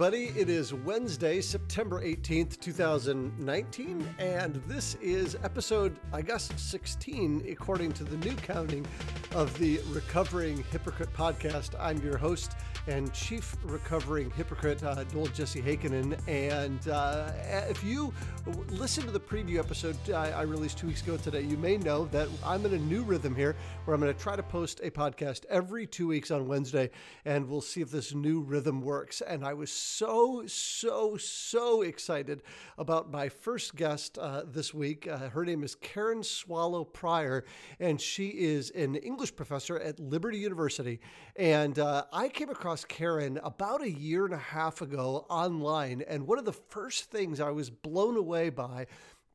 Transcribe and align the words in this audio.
everybody. 0.00 0.40
It 0.40 0.48
is 0.48 0.72
Wednesday, 0.72 1.40
September 1.40 2.00
18th, 2.00 2.60
2019, 2.60 4.14
and 4.20 4.54
this 4.68 4.94
is 5.02 5.36
episode, 5.42 5.98
I 6.12 6.22
guess, 6.22 6.52
16, 6.56 7.44
according 7.50 7.90
to 7.94 8.04
the 8.04 8.16
new 8.18 8.36
counting 8.36 8.86
of 9.34 9.58
the 9.58 9.80
Recovering 9.88 10.62
Hypocrite 10.70 11.12
podcast. 11.12 11.70
I'm 11.80 11.98
your 11.98 12.16
host 12.16 12.52
and 12.86 13.12
chief 13.12 13.56
recovering 13.64 14.30
hypocrite, 14.30 14.82
uh, 14.82 15.04
Noel 15.12 15.26
Jesse 15.26 15.60
Heikkinen. 15.60 16.18
And 16.26 16.88
uh, 16.88 17.32
if 17.68 17.84
you 17.84 18.12
listen 18.70 19.04
to 19.04 19.10
the 19.10 19.20
preview 19.20 19.58
episode 19.58 19.96
I, 20.10 20.30
I 20.30 20.42
released 20.42 20.78
two 20.78 20.86
weeks 20.86 21.02
ago 21.02 21.16
today, 21.16 21.42
you 21.42 21.58
may 21.58 21.76
know 21.76 22.06
that 22.06 22.28
I'm 22.44 22.64
in 22.64 22.72
a 22.72 22.78
new 22.78 23.02
rhythm 23.02 23.34
here 23.34 23.56
where 23.84 23.94
I'm 23.94 24.00
going 24.00 24.14
to 24.14 24.18
try 24.18 24.36
to 24.36 24.42
post 24.42 24.80
a 24.82 24.90
podcast 24.90 25.44
every 25.50 25.86
two 25.86 26.06
weeks 26.06 26.30
on 26.30 26.46
Wednesday, 26.46 26.90
and 27.24 27.48
we'll 27.48 27.60
see 27.60 27.82
if 27.82 27.90
this 27.90 28.14
new 28.14 28.40
rhythm 28.40 28.80
works. 28.80 29.20
And 29.20 29.44
I 29.44 29.52
was 29.54 29.70
so, 29.88 30.44
so, 30.46 31.16
so 31.16 31.82
excited 31.82 32.42
about 32.76 33.10
my 33.10 33.28
first 33.28 33.74
guest 33.74 34.18
uh, 34.18 34.42
this 34.46 34.74
week. 34.74 35.08
Uh, 35.08 35.30
her 35.30 35.44
name 35.44 35.64
is 35.64 35.74
Karen 35.74 36.22
Swallow 36.22 36.84
Prior, 36.84 37.44
and 37.80 38.00
she 38.00 38.28
is 38.28 38.70
an 38.70 38.96
English 38.96 39.34
professor 39.34 39.78
at 39.78 39.98
Liberty 39.98 40.38
University. 40.38 41.00
And 41.36 41.78
uh, 41.78 42.04
I 42.12 42.28
came 42.28 42.50
across 42.50 42.84
Karen 42.84 43.38
about 43.42 43.82
a 43.82 43.90
year 43.90 44.26
and 44.26 44.34
a 44.34 44.38
half 44.38 44.82
ago 44.82 45.26
online, 45.30 46.02
and 46.06 46.26
one 46.26 46.38
of 46.38 46.44
the 46.44 46.52
first 46.52 47.10
things 47.10 47.40
I 47.40 47.50
was 47.50 47.70
blown 47.70 48.16
away 48.16 48.50
by 48.50 48.86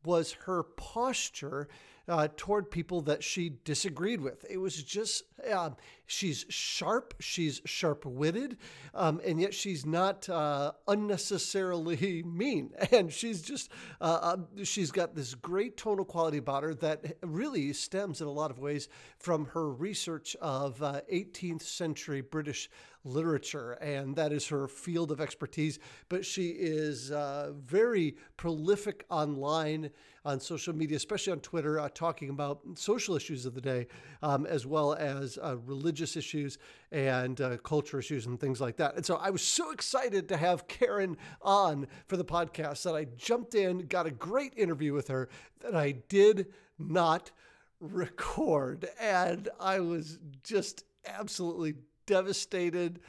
was 0.05 0.34
her 0.45 0.63
posture 0.63 1.67
uh, 2.07 2.27
toward 2.35 2.70
people 2.70 3.01
that 3.01 3.23
she 3.23 3.57
disagreed 3.63 4.21
with. 4.21 4.45
It 4.49 4.57
was 4.57 4.84
just, 4.84 5.23
um, 5.52 5.76
she's 6.05 6.46
sharp, 6.49 7.13
she's 7.20 7.62
sharp 7.66 8.05
witted, 8.05 8.58
um, 8.94 9.22
and 9.26 9.40
yet 9.40 9.54
she's 9.54 9.85
not 9.85 10.27
uh, 10.30 10.74
unnecessarily 10.88 12.24
mean. 12.26 12.72
And 12.91 13.12
she's 13.12 13.41
just, 13.41 13.72
uh, 14.02 14.20
um, 14.22 14.48
she's 14.63 14.91
got 14.91 15.16
this 15.16 15.35
great 15.35 15.77
tonal 15.77 16.05
quality 16.05 16.38
about 16.38 16.63
her 16.63 16.74
that 16.76 17.18
really 17.24 17.74
stems 17.74 18.22
in 18.22 18.27
a 18.27 18.32
lot 18.32 18.52
of 18.52 18.60
ways 18.60 18.90
from 19.18 19.46
her 19.48 19.70
research 19.72 20.35
of 20.41 20.80
18th 20.80 21.62
uh, 21.62 21.63
century 21.63 22.22
British 22.22 22.70
literature, 23.04 23.74
and 23.74 24.16
that 24.16 24.32
is 24.32 24.48
her 24.48 24.68
field 24.68 25.12
of 25.12 25.20
expertise. 25.20 25.80
But 26.10 26.26
she 26.26 26.50
is 26.50 27.12
uh, 27.12 27.52
very 27.55 28.16
prolific 28.38 29.05
online 29.10 29.90
on 30.26 30.40
social 30.40 30.74
media, 30.74 30.98
especially 30.98 31.34
on 31.34 31.40
Twitter, 31.40 31.79
uh, 31.79 31.90
talking 31.93 32.29
about 32.29 32.62
social 32.76 33.16
issues 33.16 33.46
of 33.46 33.54
the 33.54 33.62
day, 33.62 33.88
um, 34.21 34.46
as 34.46 34.66
well 34.66 34.93
as 34.93 35.38
uh, 35.43 35.57
religious 35.66 36.16
issues 36.16 36.57
and 36.91 37.41
uh, 37.41 37.57
culture 37.57 37.99
issues 37.99 38.26
and 38.26 38.40
things 38.40 38.62
like 38.62 38.77
that. 38.77 38.96
And 38.96 39.05
so 39.05 39.16
I 39.18 39.29
was 39.29 39.41
so 39.41 39.71
excited 39.71 40.29
to 40.29 40.38
have 40.38 40.68
Karen 40.68 41.18
on 41.41 41.88
for 42.07 42.18
the 42.18 42.26
podcast 42.26 42.84
that 42.84 42.96
I 42.96 43.05
jumped 43.18 43.55
in, 43.55 43.88
got 43.88 44.05
a 44.05 44.12
great 44.12 44.54
interview 44.55 44.94
with 44.94 45.10
her 45.10 45.29
that 45.60 45.76
I 45.76 45.91
did 45.91 46.48
not 46.79 47.32
record. 47.79 48.88
And 48.99 49.49
I 49.60 49.82
was 49.82 50.20
just 50.44 50.85
absolutely 51.05 51.76
devastated 52.05 53.01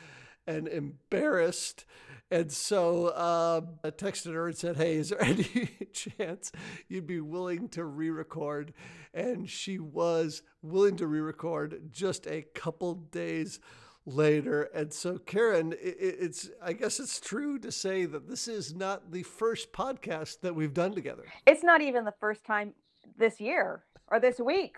and 0.47 0.69
embarrassed. 0.69 1.85
And 2.30 2.50
so 2.50 3.08
uh, 3.08 3.61
I 3.84 3.91
texted 3.91 4.34
her 4.34 4.48
and 4.48 4.56
said, 4.56 4.77
Hey, 4.77 4.94
is 4.94 5.11
there 5.11 5.22
any 5.25 5.69
chance 5.92 6.50
you'd 6.89 7.06
be 7.06 7.20
willing 7.20 7.69
to 7.70 7.84
re 7.84 8.11
record? 8.11 8.72
And 9.12 9.48
she 9.48 9.78
was 9.78 10.42
willing 10.62 10.97
to 10.97 11.06
re 11.06 11.20
record 11.20 11.91
just 11.92 12.27
a 12.27 12.42
couple 12.55 12.95
days 12.95 13.61
later. 14.06 14.64
And 14.75 14.92
so, 14.92 15.18
Karen, 15.18 15.74
it's, 15.80 16.51
I 16.63 16.73
guess 16.73 17.01
it's 17.01 17.20
true 17.20 17.58
to 17.61 17.73
say 17.73 18.05
that 18.07 18.29
this 18.29 18.48
is 18.48 18.74
not 18.74 19.13
the 19.13 19.23
first 19.23 19.73
podcast 19.73 20.40
that 20.40 20.55
we've 20.55 20.74
done 20.74 20.95
together. 20.95 21.24
It's 21.46 21.63
not 21.63 21.80
even 21.80 22.05
the 22.05 22.14
first 22.20 22.45
time 22.45 22.74
this 23.17 23.40
year 23.40 23.84
or 24.08 24.20
this 24.20 24.39
week. 24.39 24.77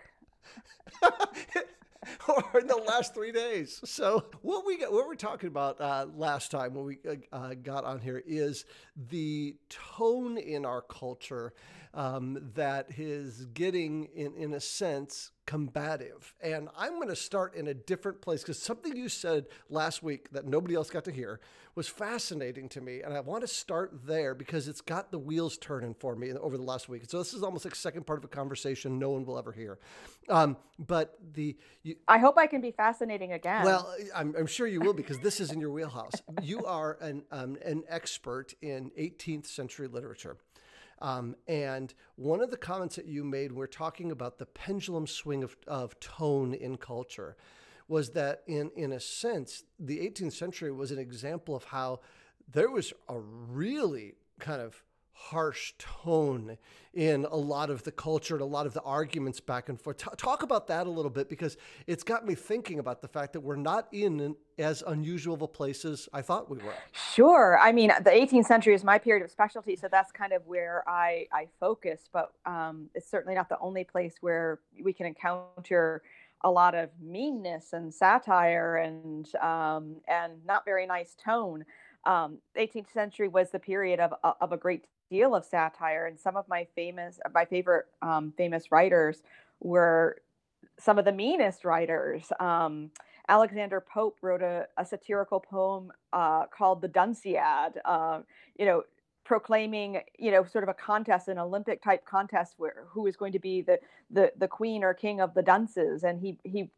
or 2.28 2.60
in 2.60 2.66
the 2.66 2.76
last 2.76 3.14
three 3.14 3.32
days. 3.32 3.80
So 3.84 4.24
what 4.42 4.66
we 4.66 4.78
got, 4.78 4.92
what 4.92 5.06
we're 5.06 5.14
talking 5.14 5.48
about 5.48 5.80
uh, 5.80 6.06
last 6.16 6.50
time 6.50 6.74
when 6.74 6.84
we 6.84 6.98
uh, 7.08 7.14
uh, 7.32 7.54
got 7.54 7.84
on 7.84 8.00
here 8.00 8.22
is 8.26 8.64
the 9.10 9.56
tone 9.68 10.38
in 10.38 10.64
our 10.64 10.82
culture 10.82 11.52
um, 11.94 12.50
that 12.54 12.88
is 12.98 13.46
getting, 13.46 14.04
in 14.14 14.34
in 14.34 14.52
a 14.52 14.60
sense, 14.60 15.30
combative. 15.46 16.34
And 16.42 16.68
I'm 16.76 16.96
going 16.96 17.08
to 17.08 17.16
start 17.16 17.54
in 17.54 17.68
a 17.68 17.74
different 17.74 18.20
place 18.20 18.42
because 18.42 18.60
something 18.60 18.96
you 18.96 19.08
said 19.08 19.46
last 19.70 20.02
week 20.02 20.30
that 20.32 20.46
nobody 20.46 20.74
else 20.74 20.90
got 20.90 21.04
to 21.04 21.12
hear 21.12 21.40
was 21.76 21.86
fascinating 21.86 22.68
to 22.70 22.80
me. 22.80 23.02
And 23.02 23.12
I 23.14 23.20
want 23.20 23.42
to 23.42 23.46
start 23.46 24.06
there 24.06 24.34
because 24.34 24.66
it's 24.66 24.80
got 24.80 25.12
the 25.12 25.18
wheels 25.18 25.58
turning 25.58 25.94
for 25.94 26.16
me 26.16 26.32
over 26.32 26.56
the 26.56 26.62
last 26.62 26.88
week. 26.88 27.02
So 27.06 27.18
this 27.18 27.34
is 27.34 27.42
almost 27.42 27.66
like 27.66 27.74
a 27.74 27.76
second 27.76 28.06
part 28.06 28.18
of 28.18 28.24
a 28.24 28.28
conversation 28.28 28.98
no 28.98 29.10
one 29.10 29.26
will 29.26 29.38
ever 29.38 29.52
hear. 29.52 29.78
Um, 30.28 30.56
but 30.78 31.18
the. 31.34 31.56
You, 31.82 31.96
I 32.08 32.18
hope 32.18 32.38
I 32.38 32.46
can 32.46 32.62
be 32.62 32.70
fascinating 32.70 33.34
again. 33.34 33.62
Well, 33.62 33.94
I'm, 34.14 34.34
I'm 34.36 34.46
sure 34.46 34.66
you 34.66 34.80
will 34.80 34.94
because 34.94 35.18
this 35.18 35.38
is 35.38 35.52
in 35.52 35.60
your 35.60 35.70
wheelhouse. 35.70 36.14
you 36.42 36.64
are 36.64 36.96
an, 37.02 37.22
um, 37.30 37.58
an 37.62 37.84
expert 37.88 38.54
in 38.62 38.90
18th 38.98 39.46
century 39.46 39.86
literature. 39.86 40.38
Um, 41.02 41.36
and 41.46 41.92
one 42.16 42.40
of 42.40 42.50
the 42.50 42.56
comments 42.56 42.96
that 42.96 43.04
you 43.04 43.22
made, 43.22 43.52
we're 43.52 43.66
talking 43.66 44.10
about 44.10 44.38
the 44.38 44.46
pendulum 44.46 45.06
swing 45.06 45.42
of, 45.42 45.54
of 45.66 46.00
tone 46.00 46.54
in 46.54 46.78
culture, 46.78 47.36
was 47.88 48.10
that 48.10 48.42
in, 48.46 48.70
in 48.76 48.92
a 48.92 49.00
sense, 49.00 49.64
the 49.78 49.98
18th 49.98 50.32
century 50.32 50.72
was 50.72 50.90
an 50.90 50.98
example 50.98 51.54
of 51.54 51.64
how 51.64 52.00
there 52.50 52.70
was 52.70 52.92
a 53.08 53.18
really 53.18 54.14
kind 54.38 54.60
of 54.60 54.82
harsh 55.16 55.72
tone 55.78 56.58
in 56.92 57.24
a 57.30 57.36
lot 57.36 57.70
of 57.70 57.82
the 57.84 57.90
culture 57.90 58.34
and 58.34 58.42
a 58.42 58.46
lot 58.46 58.66
of 58.66 58.74
the 58.74 58.82
arguments 58.82 59.40
back 59.40 59.68
and 59.70 59.80
forth. 59.80 59.96
T- 59.96 60.10
talk 60.18 60.42
about 60.42 60.66
that 60.66 60.86
a 60.86 60.90
little 60.90 61.10
bit 61.10 61.28
because 61.28 61.56
it's 61.86 62.02
got 62.02 62.26
me 62.26 62.34
thinking 62.34 62.78
about 62.78 63.00
the 63.00 63.08
fact 63.08 63.32
that 63.32 63.40
we're 63.40 63.56
not 63.56 63.88
in 63.92 64.36
as 64.58 64.82
unusual 64.86 65.34
of 65.34 65.42
a 65.42 65.48
place 65.48 65.86
as 65.86 66.06
I 66.12 66.20
thought 66.20 66.50
we 66.50 66.58
were. 66.58 66.74
Sure. 67.14 67.58
I 67.58 67.72
mean, 67.72 67.92
the 68.04 68.10
18th 68.10 68.44
century 68.44 68.74
is 68.74 68.84
my 68.84 68.98
period 68.98 69.24
of 69.24 69.30
specialty, 69.30 69.74
so 69.74 69.88
that's 69.90 70.12
kind 70.12 70.32
of 70.32 70.46
where 70.46 70.84
I, 70.86 71.26
I 71.32 71.48
focus, 71.58 72.08
but 72.12 72.32
um, 72.44 72.90
it's 72.94 73.10
certainly 73.10 73.34
not 73.34 73.48
the 73.48 73.58
only 73.58 73.84
place 73.84 74.16
where 74.20 74.60
we 74.82 74.92
can 74.92 75.06
encounter 75.06 76.02
a 76.46 76.50
lot 76.50 76.76
of 76.76 76.90
meanness 77.02 77.72
and 77.72 77.92
satire 77.92 78.76
and 78.76 79.34
um, 79.36 79.96
and 80.06 80.32
not 80.46 80.64
very 80.64 80.86
nice 80.86 81.16
tone. 81.22 81.64
Um, 82.06 82.38
18th 82.56 82.92
century 82.92 83.26
was 83.26 83.50
the 83.50 83.58
period 83.58 83.98
of, 83.98 84.14
of 84.40 84.52
a 84.52 84.56
great 84.56 84.84
deal 85.10 85.34
of 85.34 85.44
satire, 85.44 86.06
and 86.06 86.18
some 86.18 86.36
of 86.36 86.48
my 86.48 86.68
famous, 86.76 87.18
my 87.34 87.44
favorite 87.44 87.86
um, 88.00 88.32
famous 88.36 88.70
writers 88.70 89.22
were 89.58 90.22
some 90.78 91.00
of 91.00 91.04
the 91.04 91.12
meanest 91.12 91.64
writers. 91.64 92.30
Um, 92.38 92.92
Alexander 93.28 93.80
Pope 93.80 94.18
wrote 94.22 94.42
a, 94.42 94.68
a 94.76 94.84
satirical 94.84 95.40
poem 95.40 95.90
uh, 96.12 96.46
called 96.46 96.80
"The 96.80 96.88
Dunciad." 96.88 97.72
Uh, 97.84 98.20
you 98.56 98.66
know, 98.66 98.84
proclaiming, 99.26 100.00
you 100.18 100.30
know, 100.30 100.44
sort 100.44 100.64
of 100.64 100.70
a 100.70 100.74
contest, 100.74 101.28
an 101.28 101.38
Olympic 101.38 101.82
type 101.82 102.04
contest, 102.06 102.54
where 102.58 102.84
who 102.88 103.06
is 103.06 103.16
going 103.16 103.32
to 103.32 103.40
be 103.40 103.60
the 103.60 103.78
the 104.10 104.32
the 104.38 104.48
queen 104.48 104.84
or 104.84 104.94
king 104.94 105.20
of 105.20 105.34
the 105.34 105.42
dunces, 105.42 106.04
and 106.04 106.20
he 106.20 106.38
he 106.44 106.70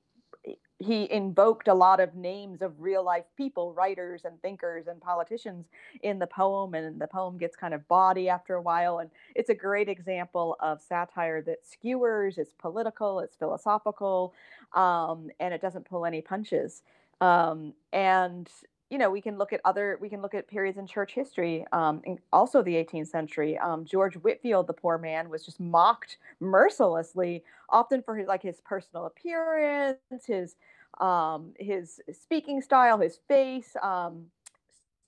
he 0.79 1.11
invoked 1.11 1.69
a 1.69 1.75
lot 1.75 1.99
of 2.01 2.15
names 2.15 2.63
of 2.63 2.73
real 2.81 3.05
life 3.05 3.25
people, 3.37 3.75
writers 3.75 4.23
and 4.25 4.41
thinkers 4.41 4.87
and 4.87 5.01
politicians 5.01 5.67
in 6.03 6.19
the 6.19 6.27
poem, 6.27 6.75
and 6.75 7.01
the 7.01 7.07
poem 7.07 7.37
gets 7.37 7.57
kind 7.57 7.75
of 7.75 7.87
bawdy 7.89 8.29
after 8.29 8.55
a 8.55 8.63
while. 8.63 8.99
And 9.01 9.11
it's 9.35 9.51
a 9.51 9.55
great 9.55 9.89
example 9.89 10.57
of 10.61 10.81
satire 10.81 11.43
that 11.43 11.67
skewers, 11.67 12.39
it's 12.39 12.55
political, 12.55 13.21
it's 13.21 13.37
philosophical, 13.37 14.35
um, 14.73 15.31
and 15.41 15.53
it 15.53 15.61
doesn't 15.61 15.85
pull 15.85 16.07
any 16.07 16.23
punches. 16.23 16.83
Um, 17.21 17.75
and 17.93 18.49
you 18.91 18.97
know, 18.97 19.11
we 19.11 19.21
can 19.21 19.37
look 19.37 19.53
at 19.53 19.61
other, 19.65 19.99
we 20.01 20.09
can 20.09 20.23
look 20.23 20.35
at 20.35 20.49
periods 20.49 20.79
in 20.79 20.87
church 20.87 21.13
history, 21.13 21.67
um, 21.73 22.03
also 22.33 22.63
the 22.63 22.75
18th 22.75 23.09
century. 23.09 23.59
Um, 23.59 23.85
George 23.85 24.15
Whitefield, 24.15 24.67
the 24.67 24.73
poor 24.73 24.97
man, 24.97 25.29
was 25.29 25.45
just 25.45 25.61
mocked 25.61 26.17
mercilessly, 26.41 27.45
often 27.69 28.03
for 28.03 28.17
his 28.17 28.27
like 28.27 28.43
his 28.43 28.61
personal 28.63 29.07
appearance, 29.07 29.99
his 30.27 30.57
um, 31.01 31.53
his 31.59 32.01
speaking 32.13 32.63
style, 32.63 32.99
his 32.99 33.19
face. 33.29 33.77
Um, 33.83 34.27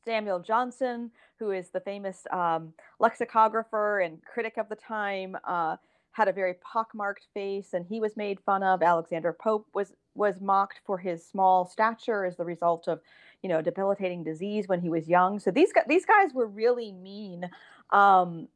Samuel 0.04 0.40
Johnson, 0.40 1.10
who 1.38 1.50
is 1.50 1.70
the 1.70 1.80
famous 1.80 2.26
um, 2.30 2.72
lexicographer 2.98 4.00
and 4.00 4.22
critic 4.24 4.54
of 4.56 4.68
the 4.68 4.76
time, 4.76 5.36
uh, 5.44 5.76
had 6.12 6.28
a 6.28 6.32
very 6.32 6.54
pockmarked 6.54 7.26
face, 7.32 7.72
and 7.72 7.86
he 7.86 8.00
was 8.00 8.16
made 8.16 8.40
fun 8.40 8.62
of. 8.62 8.82
Alexander 8.82 9.32
Pope 9.32 9.66
was 9.74 9.92
was 10.14 10.40
mocked 10.40 10.80
for 10.84 10.98
his 10.98 11.24
small 11.24 11.66
stature 11.66 12.24
as 12.24 12.36
the 12.36 12.44
result 12.44 12.88
of, 12.88 13.00
you 13.42 13.48
know, 13.48 13.62
debilitating 13.62 14.24
disease 14.24 14.68
when 14.68 14.80
he 14.80 14.88
was 14.88 15.08
young. 15.08 15.38
So 15.38 15.50
these 15.50 15.72
these 15.88 16.04
guys 16.04 16.32
were 16.34 16.46
really 16.46 16.92
mean, 16.92 17.48
um, 17.90 18.48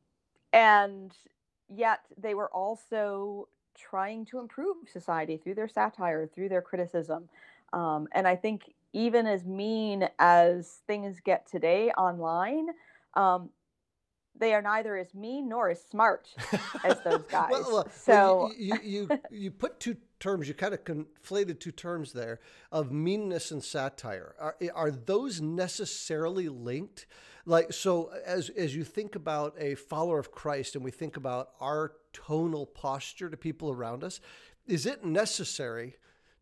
and 0.52 1.12
yet 1.68 2.00
they 2.18 2.34
were 2.34 2.50
also 2.50 3.48
trying 3.76 4.24
to 4.26 4.38
improve 4.38 4.76
society 4.86 5.36
through 5.36 5.54
their 5.54 5.68
satire, 5.68 6.28
through 6.32 6.48
their 6.48 6.62
criticism. 6.62 7.28
Um, 7.72 8.08
and 8.12 8.26
I 8.28 8.36
think 8.36 8.72
even 8.92 9.26
as 9.26 9.44
mean 9.44 10.08
as 10.18 10.80
things 10.86 11.18
get 11.24 11.50
today 11.50 11.90
online, 11.90 12.68
um, 13.14 13.50
they 14.36 14.52
are 14.52 14.62
neither 14.62 14.96
as 14.96 15.14
mean 15.14 15.48
nor 15.48 15.70
as 15.70 15.82
smart 15.82 16.28
as 16.82 17.00
those 17.04 17.22
guys. 17.24 17.50
well, 17.50 17.88
so 17.90 18.50
you, 18.58 18.76
you, 18.82 19.08
you 19.08 19.20
you 19.30 19.50
put 19.50 19.78
two 19.80 19.96
terms. 20.18 20.48
You 20.48 20.54
kind 20.54 20.74
of 20.74 20.84
conflated 20.84 21.60
two 21.60 21.70
terms 21.70 22.12
there 22.12 22.40
of 22.72 22.90
meanness 22.90 23.50
and 23.50 23.62
satire. 23.62 24.34
Are 24.40 24.56
eh, 24.60 24.68
are 24.74 24.90
those 24.90 25.40
necessarily 25.40 26.48
linked? 26.48 27.06
Like 27.46 27.72
so, 27.72 28.10
as 28.24 28.48
as 28.50 28.74
you 28.74 28.84
think 28.84 29.14
about 29.14 29.54
a 29.58 29.74
follower 29.74 30.18
of 30.18 30.32
Christ, 30.32 30.74
and 30.74 30.84
we 30.84 30.90
think 30.90 31.16
about 31.16 31.50
our 31.60 31.92
tonal 32.12 32.66
posture 32.66 33.30
to 33.30 33.36
people 33.36 33.70
around 33.70 34.02
us, 34.02 34.20
is 34.66 34.86
it 34.86 35.04
necessary 35.04 35.96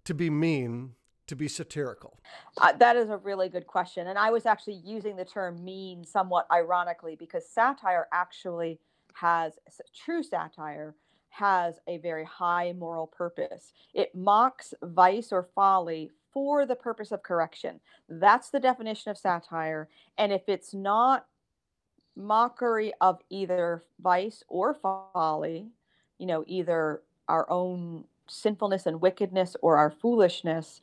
to 0.04 0.14
be 0.14 0.30
mean 0.30 0.94
to 1.26 1.36
be 1.36 1.48
satirical? 1.48 2.20
Uh, 2.58 2.72
that 2.72 2.96
is 2.96 3.10
a 3.10 3.16
really 3.16 3.48
good 3.48 3.66
question. 3.66 4.08
And 4.08 4.18
I 4.18 4.30
was 4.30 4.46
actually 4.46 4.80
using 4.84 5.16
the 5.16 5.24
term 5.24 5.64
mean 5.64 6.04
somewhat 6.04 6.46
ironically 6.50 7.16
because 7.16 7.48
satire 7.48 8.08
actually 8.12 8.80
has 9.14 9.54
true 9.94 10.22
satire 10.22 10.94
has 11.30 11.76
a 11.86 11.96
very 11.98 12.24
high 12.24 12.72
moral 12.72 13.06
purpose. 13.06 13.72
It 13.94 14.14
mocks 14.14 14.74
vice 14.82 15.32
or 15.32 15.48
folly 15.54 16.10
for 16.32 16.66
the 16.66 16.76
purpose 16.76 17.10
of 17.10 17.22
correction. 17.22 17.80
That's 18.08 18.50
the 18.50 18.60
definition 18.60 19.10
of 19.10 19.18
satire. 19.18 19.88
And 20.18 20.30
if 20.30 20.42
it's 20.46 20.74
not 20.74 21.26
mockery 22.16 22.92
of 23.00 23.20
either 23.30 23.84
vice 24.00 24.42
or 24.48 24.74
folly, 24.74 25.68
you 26.18 26.26
know, 26.26 26.44
either 26.46 27.00
our 27.28 27.50
own 27.50 28.04
sinfulness 28.28 28.86
and 28.86 29.00
wickedness 29.00 29.56
or 29.62 29.76
our 29.78 29.90
foolishness, 29.90 30.82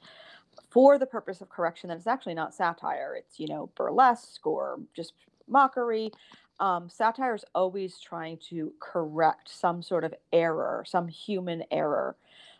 for 0.69 0.97
the 0.97 1.05
purpose 1.05 1.41
of 1.41 1.49
correction 1.49 1.89
that 1.89 1.97
it's 1.97 2.07
actually 2.07 2.33
not 2.33 2.53
satire. 2.53 3.15
It's 3.17 3.39
you 3.39 3.47
know 3.47 3.69
burlesque 3.75 4.45
or 4.45 4.79
just 4.95 5.13
mockery. 5.47 6.11
Um, 6.59 6.89
satire 6.89 7.35
is 7.35 7.45
always 7.55 7.99
trying 7.99 8.37
to 8.49 8.73
correct 8.79 9.49
some 9.49 9.81
sort 9.81 10.03
of 10.03 10.13
error 10.33 10.83
some 10.87 11.07
human 11.07 11.63
error. 11.71 12.15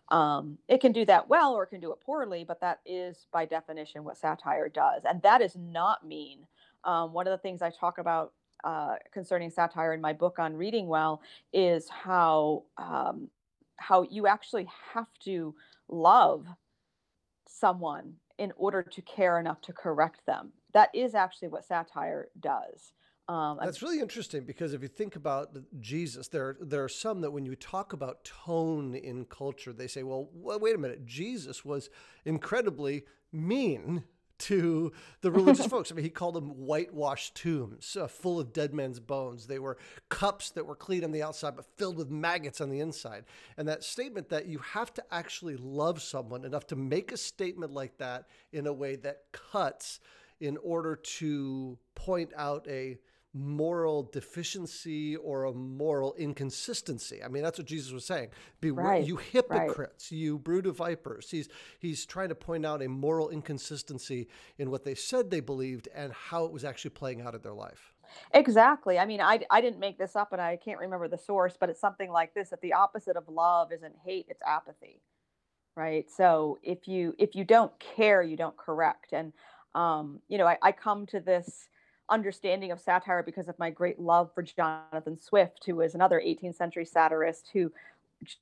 Um, 0.09 0.57
it 0.67 0.81
can 0.81 0.91
do 0.91 1.06
that 1.06 1.29
well 1.29 1.53
or 1.53 1.63
it 1.63 1.67
can 1.67 1.79
do 1.79 1.91
it 1.91 2.00
poorly 2.01 2.44
but 2.44 2.61
that 2.61 2.79
is 2.85 3.27
by 3.31 3.45
definition 3.45 4.03
what 4.03 4.17
satire 4.17 4.69
does. 4.69 5.03
And 5.06 5.21
that 5.21 5.41
is 5.41 5.56
not 5.56 6.07
mean 6.07 6.47
um, 6.83 7.13
one 7.13 7.27
of 7.27 7.31
the 7.31 7.38
things 7.38 7.61
i 7.61 7.69
talk 7.69 7.97
about 7.97 8.33
uh, 8.63 8.95
concerning 9.13 9.50
satire 9.50 9.94
in 9.94 10.01
my 10.01 10.13
book 10.13 10.39
on 10.39 10.56
reading 10.56 10.88
well 10.88 11.21
is 11.53 11.88
how 11.89 12.63
um, 12.77 13.29
how 13.77 14.03
you 14.03 14.27
actually 14.27 14.67
have 14.94 15.07
to 15.19 15.56
love 15.88 16.45
someone 17.49 18.13
in 18.37 18.53
order 18.55 18.81
to 18.83 19.01
care 19.01 19.39
enough 19.39 19.59
to 19.61 19.73
correct 19.73 20.25
them. 20.25 20.53
That 20.73 20.89
is 20.93 21.15
actually 21.15 21.49
what 21.49 21.65
satire 21.65 22.29
does. 22.39 22.93
Um, 23.27 23.59
That's 23.61 23.83
really 23.83 23.99
interesting 23.99 24.43
because 24.43 24.73
if 24.73 24.81
you 24.81 24.87
think 24.87 25.15
about 25.15 25.55
Jesus, 25.79 26.29
there 26.29 26.57
there 26.59 26.83
are 26.83 26.89
some 26.89 27.21
that 27.21 27.29
when 27.29 27.45
you 27.45 27.55
talk 27.55 27.93
about 27.93 28.23
tone 28.23 28.95
in 28.95 29.25
culture, 29.25 29.71
they 29.71 29.85
say, 29.85 30.01
"Well, 30.01 30.29
wait 30.33 30.73
a 30.73 30.79
minute, 30.79 31.05
Jesus 31.05 31.63
was 31.63 31.91
incredibly 32.25 33.03
mean 33.31 34.03
to 34.39 34.91
the 35.21 35.31
religious 35.31 35.65
folks. 35.68 35.91
I 35.91 35.95
mean, 35.95 36.03
he 36.03 36.09
called 36.09 36.36
them 36.36 36.50
whitewashed 36.50 37.36
tombs 37.36 37.95
uh, 37.95 38.07
full 38.07 38.39
of 38.39 38.53
dead 38.53 38.74
men's 38.74 39.00
bones. 39.00 39.47
They 39.47 39.59
were 39.59 39.77
cups 40.09 40.51
that 40.51 40.65
were 40.65 40.75
clean 40.75 41.03
on 41.03 41.12
the 41.12 41.21
outside 41.21 41.56
but 41.56 41.65
filled 41.77 41.97
with 41.97 42.09
maggots 42.09 42.62
on 42.62 42.69
the 42.69 42.80
inside. 42.80 43.25
And 43.57 43.68
that 43.68 43.83
statement 43.83 44.30
that 44.30 44.47
you 44.47 44.59
have 44.59 44.94
to 44.95 45.03
actually 45.12 45.57
love 45.57 46.01
someone 46.01 46.45
enough 46.45 46.68
to 46.68 46.75
make 46.75 47.12
a 47.12 47.18
statement 47.18 47.71
like 47.71 47.97
that 47.97 48.25
in 48.51 48.68
a 48.68 48.74
way 48.74 48.95
that 48.97 49.24
cuts 49.31 50.00
in 50.39 50.57
order 50.57 50.95
to 50.95 51.77
point 51.95 52.31
out 52.35 52.65
a 52.68 52.97
moral 53.33 54.03
deficiency 54.11 55.15
or 55.15 55.43
a 55.43 55.53
moral 55.53 56.15
inconsistency. 56.15 57.23
I 57.23 57.27
mean, 57.27 57.43
that's 57.43 57.59
what 57.59 57.67
Jesus 57.67 57.91
was 57.91 58.05
saying. 58.05 58.29
Be 58.59 58.71
right, 58.71 59.05
you 59.05 59.17
hypocrites, 59.17 60.11
right. 60.11 60.17
you 60.17 60.39
brood 60.39 60.65
of 60.65 60.77
vipers. 60.77 61.29
He's 61.29 61.47
he's 61.79 62.05
trying 62.05 62.29
to 62.29 62.35
point 62.35 62.65
out 62.65 62.81
a 62.81 62.89
moral 62.89 63.29
inconsistency 63.29 64.27
in 64.57 64.71
what 64.71 64.83
they 64.83 64.95
said 64.95 65.29
they 65.29 65.41
believed 65.41 65.87
and 65.93 66.11
how 66.11 66.45
it 66.45 66.51
was 66.51 66.65
actually 66.65 66.91
playing 66.91 67.21
out 67.21 67.35
in 67.35 67.41
their 67.41 67.53
life. 67.53 67.93
Exactly. 68.33 68.97
I 68.97 69.05
mean, 69.05 69.21
I, 69.21 69.41
I 69.51 69.61
didn't 69.61 69.79
make 69.79 69.99
this 69.99 70.15
up 70.15 70.33
and 70.33 70.41
I 70.41 70.57
can't 70.57 70.79
remember 70.79 71.07
the 71.07 71.17
source, 71.17 71.55
but 71.59 71.69
it's 71.69 71.79
something 71.79 72.09
like 72.09 72.33
this 72.33 72.49
that 72.49 72.61
the 72.61 72.73
opposite 72.73 73.15
of 73.15 73.27
love 73.29 73.71
isn't 73.71 73.95
hate, 74.03 74.25
it's 74.29 74.41
apathy. 74.45 75.01
Right. 75.75 76.09
So 76.09 76.57
if 76.63 76.87
you 76.87 77.15
if 77.17 77.35
you 77.35 77.45
don't 77.45 77.71
care, 77.79 78.21
you 78.21 78.35
don't 78.35 78.57
correct. 78.57 79.13
And 79.13 79.31
um, 79.75 80.19
you 80.27 80.37
know, 80.37 80.47
I, 80.47 80.57
I 80.61 80.71
come 80.71 81.05
to 81.07 81.19
this 81.19 81.69
understanding 82.09 82.71
of 82.71 82.79
satire 82.79 83.23
because 83.23 83.47
of 83.47 83.57
my 83.59 83.69
great 83.69 84.00
love 84.00 84.31
for 84.33 84.44
Jonathan 84.44 85.17
Swift, 85.17 85.65
who 85.65 85.81
is 85.81 85.95
another 85.95 86.21
18th 86.25 86.56
century 86.56 86.85
satirist 86.85 87.50
who 87.53 87.71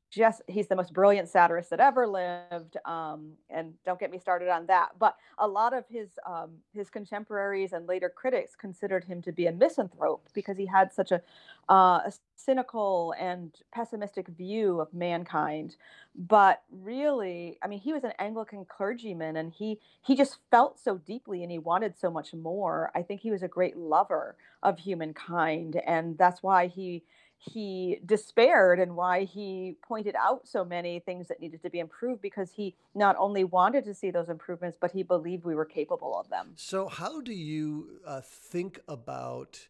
just 0.10 0.42
he's 0.48 0.68
the 0.68 0.76
most 0.76 0.94
brilliant 0.94 1.30
satirist 1.30 1.70
that 1.70 1.80
ever 1.80 2.08
lived 2.08 2.78
um, 2.86 3.34
and 3.50 3.74
don't 3.86 4.00
get 4.00 4.12
me 4.12 4.18
started 4.18 4.50
on 4.50 4.66
that 4.66 4.90
but 5.00 5.16
a 5.38 5.48
lot 5.48 5.74
of 5.74 5.84
his 5.90 6.10
um, 6.26 6.52
his 6.74 6.90
contemporaries 6.90 7.74
and 7.74 7.88
later 7.88 8.10
critics 8.10 8.56
considered 8.56 9.04
him 9.04 9.22
to 9.22 9.32
be 9.32 9.46
a 9.46 9.52
misanthrope 9.52 10.28
because 10.34 10.58
he 10.58 10.66
had 10.66 10.92
such 10.92 11.12
a, 11.12 11.22
uh, 11.70 12.00
a 12.06 12.14
cynical 12.36 13.14
and 13.20 13.58
pessimistic 13.72 14.28
view 14.30 14.80
of 14.80 14.92
mankind 14.94 15.76
but 16.16 16.64
really 16.72 17.58
i 17.62 17.68
mean 17.68 17.80
he 17.80 17.94
was 17.94 18.04
an 18.04 18.14
anglican 18.20 18.66
clergyman 18.66 19.36
and 19.38 19.54
he 19.54 19.80
he 20.02 20.16
just 20.16 20.38
felt 20.50 20.80
so 20.80 20.98
deeply 20.98 21.44
and 21.44 21.52
he 21.52 21.60
wanted 21.60 21.98
so 21.98 22.10
much 22.10 22.34
more. 22.34 22.92
I 22.96 23.02
think 23.02 23.22
he 23.22 23.32
was 23.32 23.44
a 23.44 23.48
great 23.48 23.78
lover 23.78 24.36
of 24.64 24.80
humankind 24.80 25.82
and 25.86 26.18
that's 26.18 26.42
why 26.42 26.68
he 26.68 27.04
he 27.38 28.00
despaired 28.06 28.80
and 28.80 28.96
why 28.96 29.24
he 29.24 29.76
pointed 29.82 30.16
out 30.16 30.48
so 30.48 30.66
many 30.66 31.00
things 31.00 31.28
that 31.28 31.40
needed 31.40 31.62
to 31.62 31.70
be 31.70 31.80
improved 31.80 32.22
because 32.22 32.52
he 32.52 32.76
not 32.96 33.16
only 33.20 33.44
wanted 33.44 33.84
to 33.86 33.94
see 33.94 34.10
those 34.10 34.30
improvements, 34.30 34.78
but 34.80 34.92
he 34.92 35.04
believed 35.04 35.46
we 35.46 35.56
were 35.56 35.66
capable 35.66 36.20
of 36.20 36.30
them. 36.30 36.54
So, 36.56 36.88
how 36.88 37.22
do 37.22 37.34
you 37.34 38.00
uh, 38.06 38.22
think 38.22 38.80
about? 38.88 39.68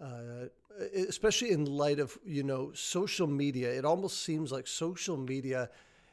Uh, 0.00 0.48
especially 1.08 1.52
in 1.52 1.64
light 1.64 1.98
of 1.98 2.18
you 2.24 2.42
know 2.42 2.70
social 2.74 3.26
media, 3.26 3.70
it 3.70 3.84
almost 3.84 4.22
seems 4.22 4.52
like 4.52 4.66
social 4.66 5.16
media 5.16 5.70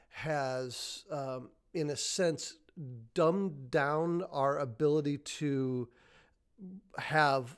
has, 0.10 1.04
um, 1.12 1.50
in 1.74 1.90
a 1.90 1.98
sense, 1.98 2.56
dumbed 3.14 3.72
down 3.72 4.24
our 4.32 4.60
ability 4.60 5.18
to 5.18 5.90
have 6.98 7.58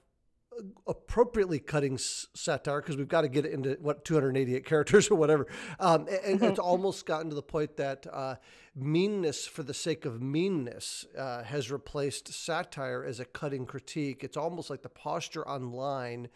appropriately 0.88 1.60
cutting 1.60 1.98
satire 1.98 2.82
because 2.82 2.98
we've 2.98 3.08
got 3.08 3.22
to 3.22 3.30
get 3.30 3.46
it 3.46 3.52
into 3.52 3.78
what 3.82 4.06
288 4.06 4.66
characters 4.66 5.08
or 5.12 5.16
whatever. 5.16 5.48
Um, 5.80 6.08
and, 6.24 6.42
it's 6.44 6.60
almost 6.60 7.06
gotten 7.06 7.30
to 7.30 7.36
the 7.36 7.42
point 7.42 7.78
that 7.78 8.06
uh, 8.12 8.36
meanness 8.76 9.48
for 9.48 9.64
the 9.64 9.74
sake 9.74 10.06
of 10.06 10.22
meanness 10.22 11.06
uh, 11.18 11.44
has 11.44 11.72
replaced 11.72 12.34
satire 12.34 13.04
as 13.04 13.20
a 13.20 13.26
cutting 13.26 13.66
critique. 13.66 14.24
It's 14.24 14.38
almost 14.38 14.70
like 14.70 14.82
the 14.82 14.90
posture 14.90 15.48
online 15.48 16.30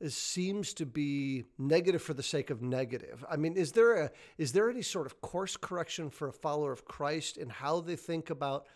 is, 0.00 0.16
seems 0.16 0.74
to 0.74 0.86
be 0.86 1.44
negative 1.58 2.02
for 2.02 2.14
the 2.14 2.22
sake 2.22 2.50
of 2.50 2.62
negative. 2.62 3.24
I 3.30 3.36
mean 3.36 3.56
is 3.56 3.72
there 3.72 3.94
a 3.94 4.10
is 4.36 4.52
there 4.52 4.68
any 4.68 4.82
sort 4.82 5.06
of 5.06 5.20
course 5.20 5.56
correction 5.56 6.10
for 6.10 6.28
a 6.28 6.32
follower 6.32 6.72
of 6.72 6.84
christ 6.84 7.36
in 7.36 7.48
how 7.48 7.80
they 7.80 7.96
think 7.96 8.30
about 8.30 8.66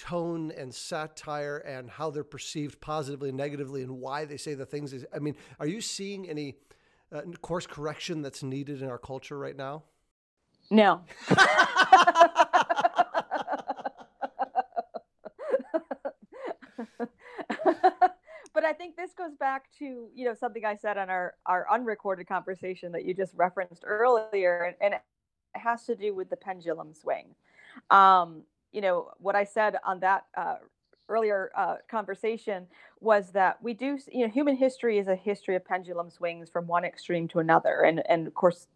tone 0.00 0.50
and 0.56 0.74
satire 0.74 1.58
and 1.58 1.90
how 1.90 2.10
they're 2.10 2.24
perceived 2.24 2.80
positively 2.80 3.28
and 3.28 3.38
negatively 3.38 3.82
and 3.82 3.92
why 3.92 4.24
they 4.24 4.38
say 4.38 4.54
the 4.54 4.64
things. 4.64 4.94
I 5.14 5.18
mean, 5.18 5.36
are 5.58 5.66
you 5.66 5.80
seeing 5.80 6.28
any 6.28 6.56
uh, 7.12 7.22
course 7.42 7.66
correction 7.66 8.22
that's 8.22 8.42
needed 8.42 8.80
in 8.80 8.88
our 8.88 8.98
culture 8.98 9.38
right 9.38 9.56
now? 9.56 9.82
No. 10.70 11.02
but 18.54 18.64
I 18.64 18.72
think 18.72 18.96
this 18.96 19.12
goes 19.12 19.34
back 19.38 19.64
to 19.80 20.08
you 20.14 20.24
know 20.24 20.34
something 20.34 20.64
I 20.64 20.76
said 20.76 20.96
on 20.96 21.10
our 21.10 21.34
our 21.44 21.66
unrecorded 21.70 22.26
conversation 22.26 22.92
that 22.92 23.04
you 23.04 23.12
just 23.12 23.34
referenced 23.34 23.84
earlier, 23.86 24.62
and, 24.62 24.76
and 24.80 24.94
it 24.94 25.02
has 25.54 25.84
to 25.86 25.96
do 25.96 26.14
with 26.14 26.30
the 26.30 26.36
pendulum 26.36 26.94
swing. 26.94 27.34
Um, 27.90 28.44
you 28.72 28.80
know, 28.80 29.10
what 29.18 29.34
I 29.34 29.44
said 29.44 29.76
on 29.84 30.00
that 30.00 30.26
uh, 30.36 30.56
earlier 31.08 31.50
uh, 31.56 31.76
conversation 31.90 32.66
was 33.00 33.32
that 33.32 33.62
we 33.62 33.74
do, 33.74 33.98
you 34.12 34.26
know, 34.26 34.32
human 34.32 34.56
history 34.56 34.98
is 34.98 35.08
a 35.08 35.16
history 35.16 35.56
of 35.56 35.64
pendulum 35.64 36.10
swings 36.10 36.48
from 36.48 36.66
one 36.66 36.84
extreme 36.84 37.28
to 37.28 37.38
another, 37.40 37.82
and 37.82 38.02
and 38.08 38.26
of 38.26 38.34
course, 38.34 38.68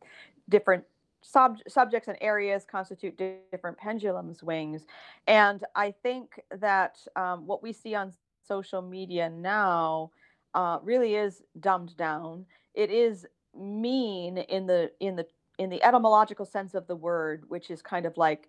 different 0.49 0.85
sub- 1.23 1.59
subjects 1.69 2.09
and 2.09 2.19
areas 2.21 2.65
constitute 2.65 3.17
different 3.51 3.79
pendulum 3.79 4.35
swings, 4.35 4.87
and 5.27 5.65
I 5.75 5.93
think 6.03 6.41
that 6.51 6.99
um, 7.17 7.47
what 7.47 7.63
we 7.63 7.73
see 7.73 7.95
on 7.95 8.13
social 8.47 8.83
media 8.83 9.31
now 9.31 10.11
uh, 10.55 10.79
really 10.83 11.15
is 11.15 11.43
dumbed 11.61 11.97
down. 11.97 12.47
It 12.75 12.91
is 12.91 13.27
mean 13.57 14.39
in 14.39 14.67
the 14.67 14.91
in 15.01 15.17
the 15.17 15.27
in 15.59 15.71
the 15.71 15.83
etymological 15.85 16.45
sense 16.45 16.75
of 16.75 16.87
the 16.89 16.97
word, 16.97 17.45
which 17.49 17.71
is 17.71 17.81
kind 17.81 18.07
of 18.07 18.17
like 18.17 18.49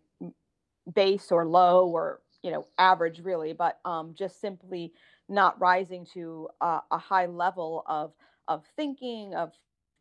base 0.93 1.31
or 1.31 1.45
low 1.45 1.87
or 1.87 2.21
you 2.41 2.51
know 2.51 2.65
average 2.77 3.19
really 3.21 3.53
but 3.53 3.79
um, 3.85 4.13
just 4.17 4.39
simply 4.39 4.93
not 5.27 5.59
rising 5.59 6.05
to 6.13 6.47
uh, 6.61 6.79
a 6.91 6.97
high 6.97 7.25
level 7.25 7.83
of 7.87 8.13
of 8.47 8.63
thinking 8.75 9.33
of 9.33 9.51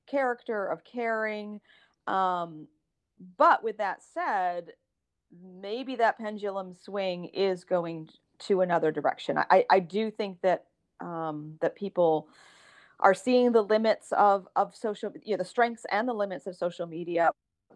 character 0.07 0.67
of 0.67 0.85
caring 0.85 1.61
um, 2.07 2.67
but 3.39 3.65
with 3.65 3.79
that 3.79 4.03
said 4.03 4.73
maybe 5.43 5.97
that 5.97 6.19
pendulum 6.19 6.75
swing 6.75 7.27
is 7.27 7.65
going 7.65 8.09
to 8.39 8.61
another 8.61 8.93
direction. 8.93 9.39
I, 9.39 9.65
I 9.71 9.81
do 9.81 10.11
think 10.11 10.41
that 10.43 10.65
um, 11.01 11.57
that 11.61 11.75
people 11.75 12.29
are 13.01 13.15
seeing 13.15 13.53
the 13.53 13.63
limits 13.63 14.13
of 14.13 14.47
of 14.57 14.75
social 14.75 15.13
you 15.23 15.33
know 15.33 15.39
the 15.39 15.45
strengths 15.45 15.85
and 15.91 16.09
the 16.09 16.13
limits 16.13 16.47
of 16.47 16.57
social 16.57 16.87
media 16.87 17.31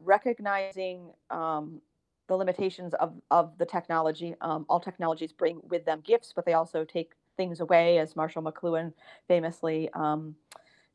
recognizing 0.04 1.10
um, 1.30 1.80
the 2.28 2.36
limitations 2.36 2.94
of, 2.94 3.14
of 3.30 3.56
the 3.58 3.66
technology. 3.66 4.34
Um, 4.40 4.64
all 4.68 4.80
technologies 4.80 5.32
bring 5.32 5.60
with 5.68 5.84
them 5.84 6.00
gifts, 6.04 6.32
but 6.34 6.44
they 6.44 6.52
also 6.52 6.84
take 6.84 7.12
things 7.36 7.60
away, 7.60 7.98
as 7.98 8.14
Marshall 8.14 8.42
McLuhan 8.42 8.92
famously 9.26 9.88
um, 9.94 10.36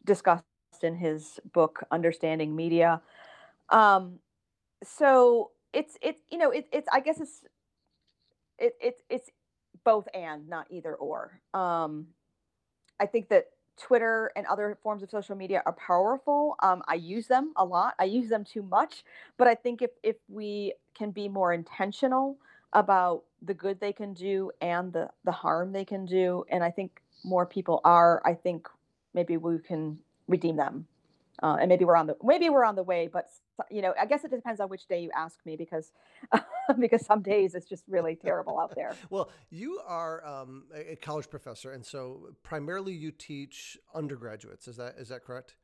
discussed 0.06 0.44
in 0.82 0.96
his 0.96 1.40
book 1.54 1.84
Understanding 1.92 2.56
Media. 2.56 3.02
Um, 3.70 4.20
so 4.84 5.52
it's 5.72 5.98
it's 6.02 6.22
you 6.30 6.38
know 6.38 6.52
it, 6.52 6.68
it's 6.72 6.88
I 6.92 7.00
guess 7.00 7.20
it's 7.20 7.44
it, 8.60 8.74
it 8.82 8.96
it's 9.10 9.30
both 9.84 10.08
and 10.14 10.48
not 10.48 10.68
either 10.70 10.94
or. 10.96 11.40
Um, 11.54 12.08
I 13.00 13.06
think 13.06 13.30
that 13.30 13.46
Twitter 13.78 14.32
and 14.36 14.46
other 14.48 14.78
forms 14.82 15.04
of 15.04 15.10
social 15.10 15.36
media 15.36 15.64
are 15.66 15.74
powerful. 15.74 16.56
Um, 16.62 16.84
I 16.88 16.96
use 16.96 17.28
them 17.28 17.54
a 17.56 17.66
lot. 17.66 17.96
I 18.00 18.06
use 18.06 18.30
them 18.30 18.44
too 18.44 18.62
much, 18.62 19.04
but 19.38 19.48
I 19.48 19.56
think 19.56 19.82
if 19.82 19.92
if 20.04 20.18
we 20.30 20.74
can 20.96 21.12
be 21.12 21.28
more 21.28 21.54
intentional 21.54 22.38
about 22.74 23.24
the 23.42 23.54
good 23.54 23.80
they 23.80 23.94
can 23.94 24.14
do 24.14 24.52
and 24.62 24.94
the 24.94 25.10
the 25.26 25.32
harm 25.32 25.72
they 25.72 25.86
can 25.86 26.06
do, 26.06 26.46
and 26.50 26.64
I 26.64 26.72
think 26.72 27.02
more 27.24 27.46
people 27.46 27.82
are, 27.84 28.22
I 28.26 28.34
think 28.34 28.68
maybe 29.14 29.38
we 29.38 29.60
can 29.60 30.00
redeem 30.28 30.56
them, 30.58 30.88
uh, 31.42 31.58
and 31.60 31.70
maybe 31.70 31.86
we're 31.86 31.96
on 31.96 32.08
the 32.08 32.16
maybe 32.24 32.50
we're 32.50 32.66
on 32.66 32.76
the 32.76 32.84
way. 32.84 33.10
But 33.12 33.28
you 33.72 33.82
know, 33.82 33.94
I 34.00 34.06
guess 34.06 34.24
it 34.24 34.32
depends 34.32 34.60
on 34.60 34.70
which 34.70 34.88
day 34.88 35.02
you 35.02 35.10
ask 35.16 35.40
me 35.46 35.56
because 35.56 35.92
because 36.80 37.06
some 37.06 37.22
days 37.22 37.56
it's 37.56 37.68
just 37.68 37.84
really 37.88 38.16
terrible 38.16 38.60
out 38.60 38.76
there. 38.76 38.96
well, 39.10 39.32
you 39.50 39.80
are 39.86 40.26
um, 40.26 40.66
a 40.76 40.96
college 40.96 41.30
professor, 41.30 41.72
and 41.72 41.86
so 41.86 42.30
primarily 42.44 42.94
you 42.94 43.12
teach 43.12 43.78
undergraduates. 43.96 44.68
Is 44.68 44.78
that 44.78 44.96
is 44.98 45.10
that 45.10 45.24
correct? 45.24 45.56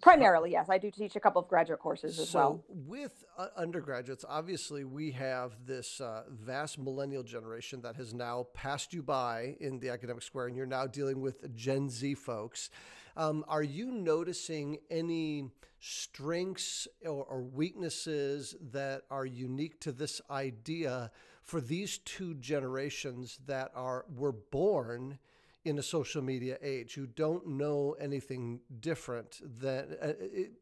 Primarily, 0.00 0.52
yes. 0.52 0.68
I 0.70 0.78
do 0.78 0.90
teach 0.90 1.16
a 1.16 1.20
couple 1.20 1.40
of 1.40 1.48
graduate 1.48 1.80
courses 1.80 2.18
as 2.18 2.30
so 2.30 2.38
well. 2.38 2.64
with 2.68 3.24
uh, 3.36 3.48
undergraduates, 3.56 4.24
obviously, 4.26 4.84
we 4.84 5.10
have 5.12 5.52
this 5.66 6.00
uh, 6.00 6.22
vast 6.30 6.78
millennial 6.78 7.22
generation 7.22 7.82
that 7.82 7.96
has 7.96 8.14
now 8.14 8.46
passed 8.54 8.94
you 8.94 9.02
by 9.02 9.56
in 9.60 9.78
the 9.78 9.90
academic 9.90 10.22
square, 10.22 10.46
and 10.46 10.56
you're 10.56 10.64
now 10.64 10.86
dealing 10.86 11.20
with 11.20 11.54
Gen 11.54 11.90
Z 11.90 12.14
folks. 12.14 12.70
Um, 13.16 13.44
are 13.48 13.62
you 13.62 13.90
noticing 13.90 14.78
any 14.90 15.50
strengths 15.80 16.86
or, 17.04 17.24
or 17.24 17.40
weaknesses 17.42 18.54
that 18.72 19.02
are 19.10 19.24
unique 19.24 19.80
to 19.80 19.92
this 19.92 20.20
idea 20.30 21.10
for 21.42 21.60
these 21.60 21.98
two 21.98 22.34
generations 22.34 23.38
that 23.46 23.70
are 23.74 24.04
were 24.14 24.32
born 24.32 25.18
in 25.64 25.78
a 25.78 25.82
social 25.82 26.22
media 26.22 26.58
age 26.62 26.94
who 26.94 27.06
don't 27.06 27.46
know 27.46 27.96
anything 28.00 28.60
different 28.80 29.40
than 29.60 29.96
uh, 30.00 30.12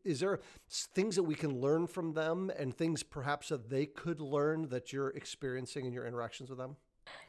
is 0.04 0.20
there 0.20 0.40
things 0.70 1.16
that 1.16 1.23
we 1.23 1.34
can 1.34 1.61
learn 1.61 1.87
from 1.87 2.12
them 2.12 2.50
and 2.58 2.75
things 2.75 3.02
perhaps 3.02 3.49
that 3.49 3.68
they 3.68 3.87
could 3.87 4.20
learn 4.20 4.68
that 4.68 4.92
you're 4.92 5.11
experiencing 5.11 5.84
in 5.87 5.92
your 5.92 6.06
interactions 6.06 6.49
with 6.49 6.58
them 6.58 6.76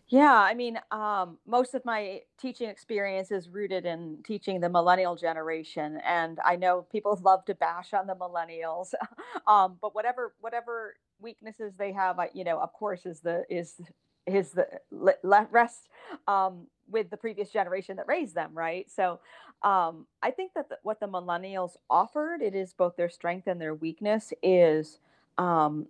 yeah, 0.08 0.34
I 0.34 0.54
mean, 0.54 0.80
um, 0.92 1.40
most 1.48 1.74
of 1.74 1.84
my 1.84 2.22
teaching 2.40 2.70
experience 2.70 3.32
is 3.32 3.50
rooted 3.50 3.86
in 3.86 4.20
teaching 4.24 4.60
the 4.60 4.70
millennial 4.70 5.16
generation, 5.16 6.00
and 6.06 6.40
I 6.46 6.58
know 6.58 6.86
people 6.92 7.20
love 7.24 7.44
to 7.46 7.56
bash 7.56 7.94
on 7.94 8.06
the 8.06 8.16
millennials, 8.16 8.94
um, 9.48 9.78
but 9.82 9.96
whatever 9.96 10.34
whatever 10.40 10.96
weaknesses 11.20 11.74
they 11.78 11.92
have, 11.94 12.18
you 12.34 12.44
know, 12.44 12.60
of 12.60 12.72
course, 12.74 13.06
is 13.06 13.22
the 13.22 13.46
is 13.50 13.82
is 14.28 14.52
the 14.52 14.68
le- 14.92 15.48
rest 15.52 15.90
um, 16.28 16.68
with 16.88 17.10
the 17.10 17.18
previous 17.18 17.50
generation 17.50 17.96
that 17.98 18.08
raised 18.08 18.36
them, 18.36 18.52
right? 18.54 18.90
So, 18.92 19.20
um, 19.64 20.06
I 20.22 20.30
think 20.32 20.54
that 20.54 20.70
the, 20.70 20.78
what 20.84 21.00
the 21.00 21.08
millennials 21.08 21.78
offered, 21.90 22.42
it 22.42 22.54
is 22.54 22.74
both 22.74 22.96
their 22.96 23.10
strength 23.10 23.48
and 23.48 23.60
their 23.60 23.74
weakness, 23.74 24.34
is 24.44 25.00
um, 25.40 25.88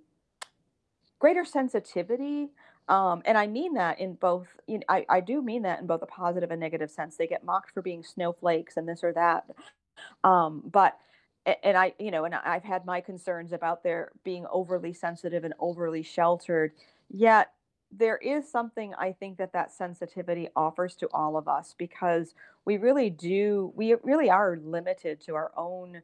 greater 1.20 1.46
sensitivity 1.46 2.50
um, 2.88 3.22
and 3.26 3.38
I 3.38 3.48
mean 3.48 3.74
that 3.76 4.00
in 4.00 4.14
both, 4.14 4.48
you 4.68 4.78
know, 4.78 4.84
I, 4.88 5.06
I 5.10 5.20
do 5.20 5.42
mean 5.42 5.64
that 5.64 5.80
in 5.80 5.88
both 5.88 6.02
a 6.04 6.08
positive 6.08 6.52
and 6.52 6.60
negative 6.60 6.92
sense. 6.92 7.16
They 7.16 7.28
get 7.28 7.44
mocked 7.44 7.72
for 7.72 7.82
being 7.82 8.04
snowflakes 8.04 8.78
and 8.78 8.88
this 8.88 9.04
or 9.04 9.14
that. 9.14 9.46
Um, 10.24 10.62
but, 10.72 10.98
and 11.64 11.78
I, 11.78 11.94
you 12.00 12.12
know, 12.12 12.26
and 12.26 12.36
I've 12.36 12.64
had 12.64 12.86
my 12.86 13.02
concerns 13.02 13.54
about 13.54 13.84
their 13.84 14.12
being 14.24 14.46
overly 14.52 14.94
sensitive 14.94 15.44
and 15.44 15.54
overly 15.60 16.04
sheltered. 16.04 16.74
Yet 17.10 17.52
there 17.92 18.18
is 18.18 18.52
something 18.52 18.94
I 18.96 19.14
think 19.14 19.38
that 19.38 19.54
that 19.54 19.72
sensitivity 19.72 20.50
offers 20.56 20.96
to 20.98 21.08
all 21.14 21.38
of 21.38 21.48
us 21.48 21.74
because 21.78 22.34
we 22.66 22.78
really 22.78 23.10
do, 23.10 23.72
we 23.76 23.96
really 24.04 24.30
are 24.30 24.60
limited 24.64 25.22
to 25.22 25.36
our 25.36 25.52
own 25.56 26.02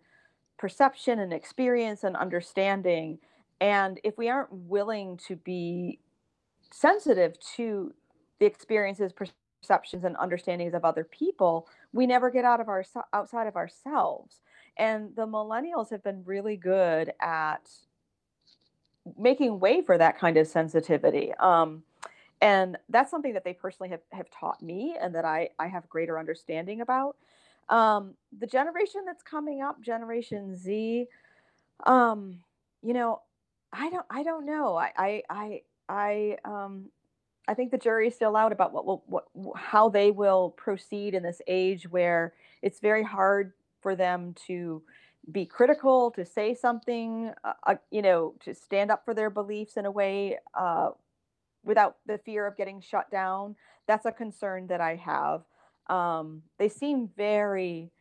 perception 0.58 1.20
and 1.20 1.34
experience 1.34 2.04
and 2.04 2.16
understanding. 2.16 3.20
And 3.60 4.00
if 4.04 4.18
we 4.18 4.30
aren't 4.30 4.54
willing 4.54 5.18
to 5.28 5.36
be 5.36 6.00
sensitive 6.72 7.40
to 7.56 7.94
the 8.40 8.46
experiences, 8.46 9.13
perceptions, 9.13 10.04
and 10.04 10.16
understandings 10.18 10.74
of 10.74 10.84
other 10.84 11.04
people, 11.04 11.68
we 11.94 12.08
never 12.08 12.30
get 12.30 12.46
out 12.46 12.60
of 12.60 12.68
our 12.68 12.84
outside 13.13 13.48
of 13.48 13.56
ourselves. 13.56 14.42
And 14.78 15.16
the 15.16 15.28
millennials 15.28 15.90
have 15.92 16.04
been 16.04 16.24
really 16.25 16.58
good 16.58 17.13
at 17.22 17.70
making 19.18 19.60
way 19.60 19.82
for 19.82 19.98
that 19.98 20.18
kind 20.18 20.38
of 20.38 20.48
sensitivity. 20.48 21.34
Um, 21.40 21.84
and 22.42 22.78
that's 22.90 23.12
something 23.12 23.34
that 23.34 23.44
they 23.44 23.54
personally 23.54 23.90
have, 23.90 24.01
have 24.12 24.30
taught 24.32 24.62
me 24.62 24.98
and 25.00 25.13
that 25.13 25.25
I, 25.25 25.50
I 25.60 25.68
have 25.68 25.88
greater 25.90 26.18
understanding 26.18 26.82
about. 26.82 27.16
Um, 27.70 28.16
the 28.38 28.48
generation 28.48 29.01
that's 29.06 29.24
coming 29.24 29.62
up, 29.62 29.82
Generation 29.82 30.56
Z, 30.56 31.08
um, 31.86 32.40
you 32.82 32.94
know, 32.94 33.22
I 33.72 33.90
don't 33.90 34.06
I 34.10 34.24
don't 34.24 34.46
know. 34.46 34.75
I 34.75 34.92
I 34.98 35.24
I 35.30 35.62
I 35.92 36.38
um, 36.46 36.86
I 37.48 37.54
think 37.54 37.72
the 37.72 37.78
jury 37.78 38.08
is 38.08 38.16
still 38.16 38.38
out 38.38 38.54
about 38.54 38.72
what 38.72 38.86
will 38.86 39.04
what 39.06 39.26
how 39.56 39.90
they 39.90 40.10
will 40.10 40.52
proceed 40.52 41.14
in 41.14 41.22
this 41.22 41.42
age 41.48 41.90
where 41.90 42.34
it's 42.62 42.80
very 42.80 43.04
hard 43.04 43.52
for 43.82 43.96
them 43.96 44.34
to 44.48 44.82
be 45.30 45.46
critical, 45.46 46.12
to 46.12 46.26
say 46.26 46.56
something, 46.56 47.32
uh, 47.44 47.54
uh, 47.68 47.76
you 47.92 48.02
know, 48.02 48.34
to 48.46 48.56
stand 48.56 48.90
up 48.90 49.04
for 49.04 49.14
their 49.14 49.30
beliefs 49.30 49.76
in 49.76 49.86
a 49.86 49.92
way 49.92 50.38
uh, 50.58 50.92
without 51.64 51.98
the 52.08 52.18
fear 52.20 52.48
of 52.48 52.56
getting 52.56 52.82
shut 52.82 53.12
down. 53.12 53.56
That's 53.86 54.06
a 54.06 54.12
concern 54.12 54.68
that 54.68 54.82
I 54.82 54.96
have. 54.96 55.44
Um, 55.88 56.44
they 56.58 56.70
seem 56.70 57.10
very, 57.18 57.92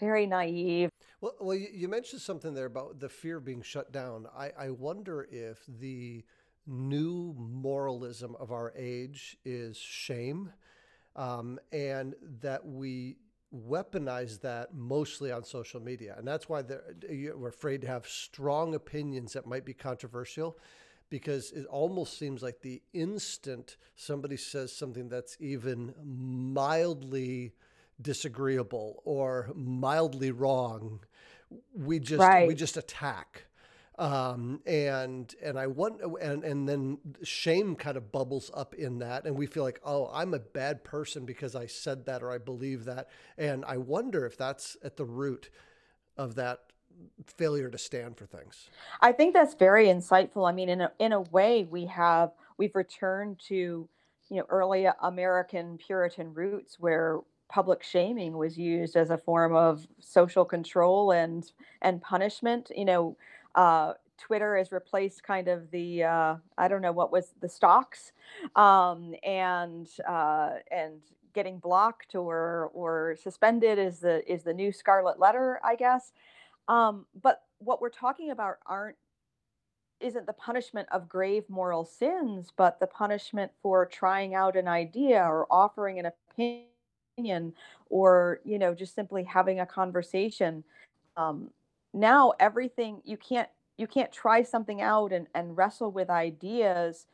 very 0.00 0.26
naive. 0.26 0.90
Well, 1.20 1.34
well, 1.40 1.56
you 1.56 1.88
mentioned 1.88 2.22
something 2.22 2.54
there 2.54 2.66
about 2.66 2.98
the 2.98 3.08
fear 3.08 3.36
of 3.36 3.44
being 3.44 3.62
shut 3.62 3.92
down. 3.92 4.26
I, 4.36 4.50
I 4.58 4.70
wonder 4.70 5.28
if 5.30 5.58
the 5.68 6.24
new 6.66 7.34
moralism 7.38 8.36
of 8.40 8.52
our 8.52 8.72
age 8.76 9.36
is 9.44 9.76
shame, 9.76 10.52
um, 11.14 11.58
and 11.72 12.14
that 12.40 12.66
we 12.66 13.16
weaponize 13.54 14.40
that 14.40 14.74
mostly 14.74 15.30
on 15.32 15.44
social 15.44 15.80
media. 15.80 16.14
And 16.18 16.26
that's 16.26 16.48
why 16.48 16.62
we're 17.08 17.48
afraid 17.48 17.80
to 17.82 17.86
have 17.86 18.06
strong 18.06 18.74
opinions 18.74 19.32
that 19.32 19.46
might 19.46 19.64
be 19.64 19.72
controversial 19.72 20.58
because 21.08 21.52
it 21.52 21.66
almost 21.66 22.18
seems 22.18 22.42
like 22.42 22.60
the 22.60 22.82
instant 22.92 23.76
somebody 23.94 24.36
says 24.36 24.74
something 24.74 25.08
that's 25.08 25.36
even 25.40 25.94
mildly 26.02 27.52
disagreeable 28.00 29.02
or 29.04 29.50
mildly 29.54 30.32
wrong, 30.32 31.00
we 31.74 32.00
just 32.00 32.20
right. 32.20 32.48
we 32.48 32.54
just 32.54 32.76
attack 32.76 33.45
um, 33.98 34.60
and 34.66 35.34
and 35.42 35.58
I 35.58 35.66
want 35.66 36.00
and 36.20 36.44
and 36.44 36.68
then 36.68 36.98
shame 37.22 37.76
kind 37.76 37.96
of 37.96 38.12
bubbles 38.12 38.50
up 38.54 38.74
in 38.74 38.98
that, 38.98 39.24
and 39.24 39.36
we 39.36 39.46
feel 39.46 39.62
like, 39.62 39.80
oh, 39.84 40.10
I'm 40.12 40.34
a 40.34 40.38
bad 40.38 40.84
person 40.84 41.24
because 41.24 41.54
I 41.54 41.66
said 41.66 42.04
that 42.06 42.22
or 42.22 42.30
I 42.30 42.38
believe 42.38 42.84
that, 42.84 43.08
and 43.38 43.64
I 43.64 43.78
wonder 43.78 44.26
if 44.26 44.36
that's 44.36 44.76
at 44.84 44.96
the 44.96 45.04
root 45.04 45.50
of 46.16 46.34
that 46.34 46.60
failure 47.26 47.70
to 47.70 47.78
stand 47.78 48.16
for 48.16 48.26
things. 48.26 48.70
I 49.00 49.12
think 49.12 49.34
that's 49.34 49.54
very 49.54 49.86
insightful. 49.86 50.48
I 50.48 50.52
mean, 50.52 50.68
in 50.68 50.82
a 50.82 50.92
in 50.98 51.12
a 51.12 51.20
way, 51.20 51.64
we 51.64 51.86
have 51.86 52.32
we've 52.58 52.74
returned 52.74 53.40
to 53.48 53.88
you 54.28 54.36
know 54.36 54.44
early 54.50 54.86
American 55.02 55.78
Puritan 55.78 56.34
roots 56.34 56.78
where 56.78 57.20
public 57.48 57.82
shaming 57.82 58.36
was 58.36 58.58
used 58.58 58.96
as 58.96 59.10
a 59.10 59.16
form 59.16 59.54
of 59.54 59.86
social 60.00 60.44
control 60.44 61.12
and 61.12 61.50
and 61.80 62.02
punishment. 62.02 62.70
You 62.76 62.84
know 62.84 63.16
uh, 63.56 63.94
Twitter 64.18 64.56
has 64.56 64.72
replaced 64.72 65.22
kind 65.22 65.48
of 65.48 65.70
the 65.70 66.04
uh, 66.04 66.36
I 66.56 66.68
don't 66.68 66.82
know 66.82 66.92
what 66.92 67.12
was 67.12 67.34
the 67.40 67.48
stocks, 67.48 68.12
um, 68.54 69.14
and 69.22 69.88
uh, 70.08 70.50
and 70.70 71.00
getting 71.34 71.58
blocked 71.58 72.14
or 72.14 72.70
or 72.72 73.16
suspended 73.22 73.78
is 73.78 74.00
the 74.00 74.30
is 74.30 74.42
the 74.42 74.54
new 74.54 74.72
scarlet 74.72 75.18
letter, 75.18 75.60
I 75.64 75.76
guess. 75.76 76.12
Um, 76.68 77.06
but 77.22 77.42
what 77.58 77.80
we're 77.80 77.90
talking 77.90 78.30
about 78.30 78.56
aren't 78.66 78.96
isn't 80.00 80.26
the 80.26 80.32
punishment 80.32 80.88
of 80.92 81.08
grave 81.08 81.44
moral 81.48 81.84
sins, 81.84 82.52
but 82.54 82.78
the 82.80 82.86
punishment 82.86 83.50
for 83.62 83.86
trying 83.86 84.34
out 84.34 84.56
an 84.56 84.68
idea 84.68 85.22
or 85.22 85.46
offering 85.50 85.98
an 85.98 86.10
opinion 86.30 87.54
or 87.88 88.40
you 88.44 88.58
know 88.58 88.74
just 88.74 88.94
simply 88.94 89.24
having 89.24 89.60
a 89.60 89.66
conversation. 89.66 90.64
Um, 91.16 91.50
now 91.94 92.32
everything 92.40 93.00
you 93.04 93.16
can't 93.16 93.48
you 93.78 93.86
can't 93.86 94.10
try 94.10 94.42
something 94.42 94.80
out 94.80 95.12
and, 95.12 95.26
and 95.34 95.56
wrestle 95.56 95.90
with 95.90 96.08
ideas 96.08 97.06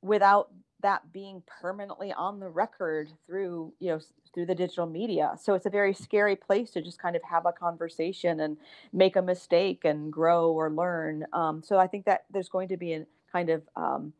without 0.00 0.50
that 0.80 1.12
being 1.12 1.42
permanently 1.60 2.12
on 2.12 2.40
the 2.40 2.48
record 2.48 3.12
through 3.26 3.72
you 3.78 3.90
know 3.90 4.00
through 4.34 4.46
the 4.46 4.54
digital 4.54 4.86
media. 4.86 5.32
So 5.40 5.54
it's 5.54 5.66
a 5.66 5.70
very 5.70 5.92
scary 5.92 6.36
place 6.36 6.70
to 6.70 6.80
just 6.80 6.98
kind 6.98 7.16
of 7.16 7.22
have 7.22 7.44
a 7.44 7.52
conversation 7.52 8.40
and 8.40 8.56
make 8.92 9.16
a 9.16 9.22
mistake 9.22 9.84
and 9.84 10.10
grow 10.10 10.50
or 10.52 10.70
learn. 10.70 11.26
Um, 11.32 11.62
so 11.62 11.78
i 11.78 11.86
think 11.86 12.04
that 12.06 12.24
there's 12.30 12.48
going 12.48 12.68
to 12.68 12.76
be 12.76 12.94
a 12.94 13.06
kind 13.30 13.50
of 13.50 13.62
um, 13.76 14.12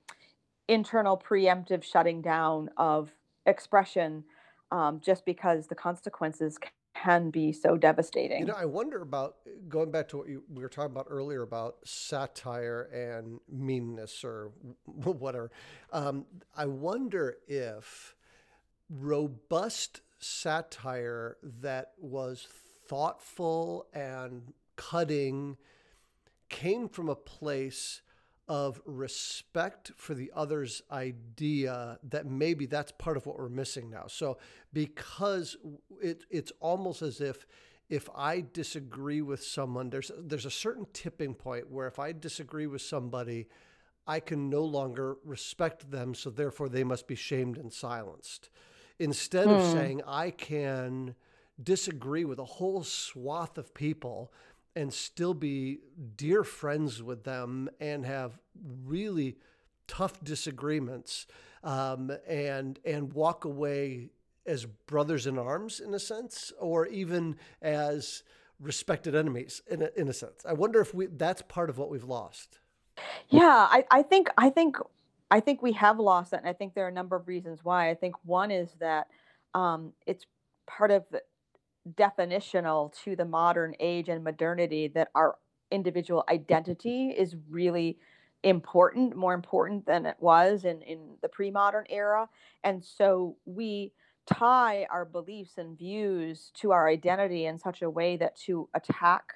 internal 0.69 1.17
preemptive 1.19 1.83
shutting 1.83 2.23
down 2.23 2.71
of 2.77 3.11
expression 3.47 4.25
um, 4.71 5.01
just 5.05 5.27
because 5.27 5.67
the 5.67 5.75
consequences 5.75 6.59
can 6.95 7.31
be 7.31 7.53
so 7.53 7.77
devastating. 7.77 8.41
You 8.41 8.47
know, 8.47 8.57
I 8.57 8.65
wonder 8.65 9.03
about 9.03 9.37
going 9.69 9.91
back 9.91 10.09
to 10.09 10.19
what 10.19 10.29
you, 10.29 10.43
we 10.53 10.63
were 10.63 10.69
talking 10.69 10.93
about 10.93 11.07
earlier 11.09 11.43
about 11.43 11.77
satire 11.85 12.83
and 12.93 13.41
meanness 13.51 14.25
or 14.25 14.51
whatever. 14.85 15.51
Um, 15.93 16.27
I 16.57 16.67
wonder 16.67 17.37
if 17.49 18.15
robust 18.91 20.01
satire 20.19 21.39
that 21.43 21.93
was 21.99 22.47
thoughtful 22.87 23.87
and 23.93 24.53
cutting 24.77 25.57
came 26.49 26.89
from 26.89 27.09
a 27.09 27.17
place 27.17 28.03
of 28.53 28.83
respect 28.85 29.93
for 29.97 30.13
the 30.13 30.31
other's 30.37 30.83
idea 30.93 31.99
that 32.03 32.27
maybe 32.27 32.67
that's 32.67 32.93
part 32.93 33.17
of 33.17 33.25
what 33.25 33.39
we're 33.39 33.49
missing 33.49 33.89
now. 33.89 34.05
So 34.09 34.37
because 34.75 35.57
it 36.03 36.25
it's 36.29 36.53
almost 36.61 37.01
as 37.01 37.23
if 37.23 37.47
if 37.89 38.11
I 38.15 38.45
disagree 38.53 39.23
with 39.23 39.43
someone, 39.43 39.89
there's 39.89 40.11
there's 40.19 40.45
a 40.45 40.51
certain 40.51 40.87
tipping 40.93 41.33
point 41.33 41.71
where 41.71 41.87
if 41.87 41.99
I 41.99 42.13
disagree 42.13 42.67
with 42.67 42.83
somebody, 42.83 43.49
I 44.07 44.21
can 44.21 44.51
no 44.51 44.65
longer 44.65 45.17
respect 45.25 45.91
them, 45.91 46.15
so 46.15 46.29
therefore 46.29 46.69
they 46.69 46.85
must 46.85 47.07
be 47.07 47.15
shamed 47.15 47.57
and 47.57 47.73
silenced. 47.73 48.51
Instead 48.99 49.49
of 49.49 49.65
hmm. 49.65 49.73
saying 49.73 50.03
I 50.07 50.31
can 50.31 51.15
disagree 51.63 52.27
with 52.27 52.39
a 52.39 52.45
whole 52.45 52.85
swath 52.85 53.57
of 53.57 53.73
people 53.73 54.31
and 54.75 54.93
still 54.93 55.35
be 55.35 55.79
dear 56.17 56.45
friends 56.45 57.03
with 57.03 57.25
them 57.25 57.69
and 57.81 58.07
have 58.07 58.39
really 58.85 59.37
tough 59.87 60.23
disagreements 60.25 61.27
um, 61.65 62.11
and 62.27 62.79
and 62.85 63.13
walk 63.13 63.45
away 63.45 64.11
as 64.47 64.65
brothers 64.65 65.27
in 65.27 65.39
arms 65.39 65.81
in 65.81 65.95
a 65.95 65.99
sense 65.99 66.53
or 66.59 66.87
even 66.87 67.37
as 67.61 68.23
respected 68.59 69.15
enemies 69.15 69.61
in 69.71 69.83
a, 69.83 69.91
in 69.97 70.09
a 70.09 70.13
sense. 70.13 70.45
I 70.49 70.53
wonder 70.53 70.81
if 70.81 70.95
we 70.95 71.07
that's 71.07 71.43
part 71.43 71.71
of 71.71 71.79
what 71.79 71.91
we've 71.91 72.05
lost. 72.05 72.59
Yeah 73.29 73.69
I, 73.71 73.85
I 73.91 74.03
think 74.03 74.29
i 74.37 74.51
think 74.51 74.77
i 75.31 75.41
think 75.41 75.63
we 75.63 75.73
have 75.73 75.99
lost 75.99 76.31
that 76.33 76.41
and 76.41 76.49
i 76.49 76.53
think 76.53 76.75
there 76.75 76.85
are 76.85 76.89
a 76.89 76.93
number 76.93 77.17
of 77.17 77.29
reasons 77.29 77.61
why. 77.63 77.91
I 77.91 77.95
think 77.95 78.15
one 78.25 78.51
is 78.51 78.75
that 78.81 79.09
um, 79.55 79.93
it's 80.07 80.27
part 80.67 80.91
of 80.91 81.05
definitional 81.99 82.93
to 83.05 83.17
the 83.17 83.25
modern 83.25 83.75
age 83.81 84.09
and 84.09 84.23
modernity 84.23 84.89
that 84.89 85.09
our 85.15 85.37
individual 85.71 86.25
identity 86.29 87.09
is 87.11 87.37
really 87.49 87.99
important, 88.43 89.17
more 89.17 89.35
important 89.35 89.87
than 89.87 90.07
it 90.07 90.17
was 90.21 90.65
in, 90.65 90.83
in 90.83 91.17
the 91.23 91.29
pre 91.29 91.51
modern 91.51 91.85
era. 91.89 92.29
And 92.65 92.85
so 92.85 93.37
we 93.45 93.93
tie 94.27 94.87
our 94.91 95.05
beliefs 95.05 95.59
and 95.59 95.77
views 95.77 96.53
to 96.55 96.71
our 96.71 96.89
identity 96.89 97.47
in 97.47 97.59
such 97.59 97.83
a 97.83 97.91
way 97.91 98.17
that 98.17 98.37
to 98.37 98.69
attack 98.75 99.35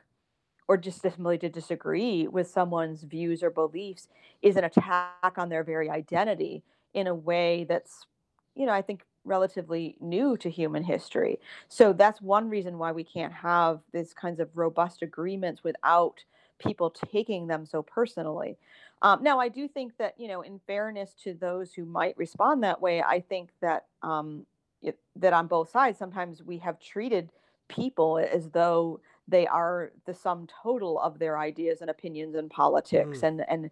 or 0.68 0.76
just 0.76 1.00
simply 1.00 1.38
to 1.38 1.48
disagree 1.48 2.26
with 2.26 2.48
someone's 2.48 3.02
views 3.04 3.42
or 3.42 3.50
beliefs 3.50 4.08
is 4.42 4.56
an 4.56 4.64
attack 4.64 5.34
on 5.36 5.48
their 5.48 5.62
very 5.62 5.88
identity 5.88 6.62
in 6.94 7.06
a 7.06 7.14
way 7.14 7.64
that's, 7.68 8.06
you 8.54 8.66
know, 8.66 8.72
I 8.72 8.82
think 8.82 9.04
relatively 9.26 9.96
new 10.00 10.36
to 10.38 10.48
human 10.48 10.82
history. 10.82 11.38
So 11.68 11.92
that's 11.92 12.22
one 12.22 12.48
reason 12.48 12.78
why 12.78 12.92
we 12.92 13.04
can't 13.04 13.32
have 13.32 13.80
these 13.92 14.14
kinds 14.14 14.40
of 14.40 14.48
robust 14.54 15.02
agreements 15.02 15.62
without 15.62 16.24
people 16.58 16.90
taking 16.90 17.46
them 17.46 17.66
so 17.66 17.82
personally. 17.82 18.56
Um, 19.02 19.22
now, 19.22 19.38
I 19.38 19.48
do 19.48 19.68
think 19.68 19.92
that, 19.98 20.14
you 20.18 20.28
know, 20.28 20.40
in 20.40 20.58
fairness 20.66 21.14
to 21.24 21.34
those 21.34 21.74
who 21.74 21.84
might 21.84 22.16
respond 22.16 22.62
that 22.62 22.80
way, 22.80 23.02
I 23.02 23.20
think 23.20 23.50
that 23.60 23.84
um, 24.02 24.46
it, 24.82 24.98
that 25.16 25.32
on 25.34 25.46
both 25.48 25.70
sides, 25.70 25.98
sometimes 25.98 26.42
we 26.42 26.58
have 26.58 26.80
treated 26.80 27.28
people 27.68 28.18
as 28.18 28.48
though 28.50 29.00
they 29.28 29.46
are 29.46 29.92
the 30.06 30.14
sum 30.14 30.46
total 30.62 31.00
of 31.00 31.18
their 31.18 31.38
ideas 31.38 31.80
and 31.80 31.90
opinions 31.90 32.34
and 32.34 32.50
politics 32.50 33.20
mm. 33.20 33.22
and 33.22 33.44
and 33.48 33.70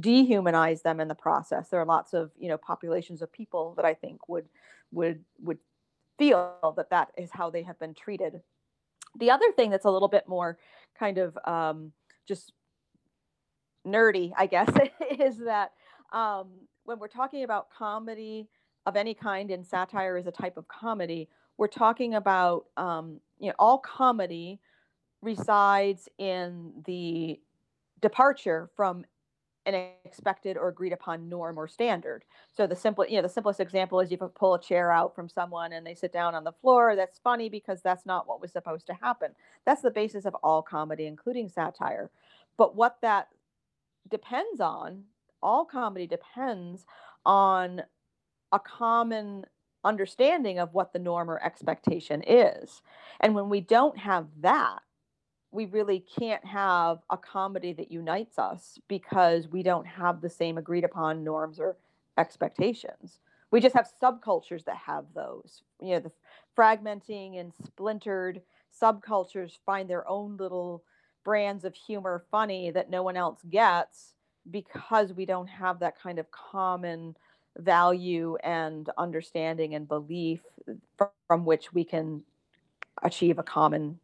dehumanize 0.00 0.82
them 0.82 1.00
in 1.00 1.08
the 1.08 1.14
process 1.14 1.68
there 1.68 1.80
are 1.80 1.86
lots 1.86 2.12
of 2.12 2.30
you 2.38 2.48
know 2.48 2.58
populations 2.58 3.22
of 3.22 3.32
people 3.32 3.72
that 3.76 3.84
i 3.84 3.94
think 3.94 4.28
would 4.28 4.46
would 4.92 5.22
would 5.40 5.58
feel 6.18 6.74
that 6.76 6.90
that 6.90 7.10
is 7.16 7.30
how 7.32 7.50
they 7.50 7.62
have 7.62 7.78
been 7.78 7.94
treated. 7.94 8.40
The 9.18 9.30
other 9.30 9.50
thing 9.52 9.70
that's 9.70 9.84
a 9.84 9.90
little 9.90 10.08
bit 10.08 10.28
more 10.28 10.58
kind 10.98 11.18
of 11.18 11.38
um, 11.44 11.92
just 12.26 12.52
nerdy, 13.86 14.32
I 14.36 14.46
guess, 14.46 14.70
is 15.18 15.38
that 15.38 15.72
um, 16.12 16.48
when 16.84 16.98
we're 16.98 17.08
talking 17.08 17.44
about 17.44 17.68
comedy 17.70 18.48
of 18.86 18.96
any 18.96 19.14
kind, 19.14 19.50
and 19.50 19.66
satire 19.66 20.16
is 20.16 20.26
a 20.26 20.32
type 20.32 20.56
of 20.56 20.68
comedy, 20.68 21.28
we're 21.58 21.66
talking 21.66 22.14
about 22.14 22.66
um, 22.76 23.20
you 23.38 23.48
know 23.48 23.54
all 23.58 23.78
comedy 23.78 24.60
resides 25.26 26.08
in 26.18 26.72
the 26.86 27.38
departure 28.00 28.70
from 28.74 29.04
an 29.66 29.74
expected 30.04 30.56
or 30.56 30.68
agreed 30.68 30.92
upon 30.92 31.28
norm 31.28 31.58
or 31.58 31.66
standard. 31.66 32.24
So 32.52 32.68
the 32.68 32.76
simple, 32.76 33.04
you 33.04 33.16
know, 33.16 33.22
the 33.22 33.28
simplest 33.28 33.58
example 33.58 33.98
is 33.98 34.12
you 34.12 34.16
pull 34.16 34.54
a 34.54 34.60
chair 34.60 34.92
out 34.92 35.14
from 35.14 35.28
someone 35.28 35.72
and 35.72 35.84
they 35.84 35.94
sit 35.94 36.12
down 36.12 36.36
on 36.36 36.44
the 36.44 36.52
floor. 36.52 36.94
That's 36.94 37.18
funny 37.18 37.48
because 37.48 37.82
that's 37.82 38.06
not 38.06 38.28
what 38.28 38.40
was 38.40 38.52
supposed 38.52 38.86
to 38.86 38.94
happen. 38.94 39.32
That's 39.64 39.82
the 39.82 39.90
basis 39.90 40.24
of 40.24 40.36
all 40.36 40.62
comedy, 40.62 41.06
including 41.06 41.48
satire. 41.48 42.10
But 42.56 42.76
what 42.76 42.98
that 43.02 43.28
depends 44.08 44.60
on, 44.60 45.02
all 45.42 45.64
comedy 45.64 46.06
depends 46.06 46.86
on 47.24 47.82
a 48.52 48.60
common 48.60 49.46
understanding 49.82 50.60
of 50.60 50.74
what 50.74 50.92
the 50.92 51.00
norm 51.00 51.28
or 51.28 51.42
expectation 51.42 52.22
is. 52.24 52.82
And 53.20 53.34
when 53.34 53.48
we 53.48 53.60
don't 53.60 53.98
have 53.98 54.26
that, 54.42 54.78
we 55.56 55.64
really 55.66 56.04
can't 56.18 56.44
have 56.44 56.98
a 57.08 57.16
comedy 57.16 57.72
that 57.72 57.90
unites 57.90 58.38
us 58.38 58.78
because 58.88 59.48
we 59.48 59.62
don't 59.62 59.86
have 59.86 60.20
the 60.20 60.28
same 60.28 60.58
agreed 60.58 60.84
upon 60.84 61.24
norms 61.24 61.58
or 61.58 61.78
expectations. 62.18 63.20
We 63.50 63.60
just 63.60 63.74
have 63.74 63.88
subcultures 64.02 64.66
that 64.66 64.76
have 64.76 65.06
those. 65.14 65.62
You 65.80 65.94
know, 65.94 66.00
the 66.00 66.12
fragmenting 66.56 67.40
and 67.40 67.54
splintered 67.64 68.42
subcultures 68.78 69.58
find 69.64 69.88
their 69.88 70.06
own 70.06 70.36
little 70.36 70.84
brands 71.24 71.64
of 71.64 71.74
humor 71.74 72.24
funny 72.30 72.70
that 72.70 72.90
no 72.90 73.02
one 73.02 73.16
else 73.16 73.40
gets 73.48 74.12
because 74.50 75.14
we 75.14 75.24
don't 75.24 75.48
have 75.48 75.80
that 75.80 75.98
kind 75.98 76.18
of 76.18 76.30
common 76.30 77.16
value 77.56 78.36
and 78.44 78.90
understanding 78.98 79.74
and 79.74 79.88
belief 79.88 80.42
from 81.26 81.46
which 81.46 81.72
we 81.72 81.82
can 81.82 82.22
achieve 83.02 83.38
a 83.38 83.42
common 83.42 83.98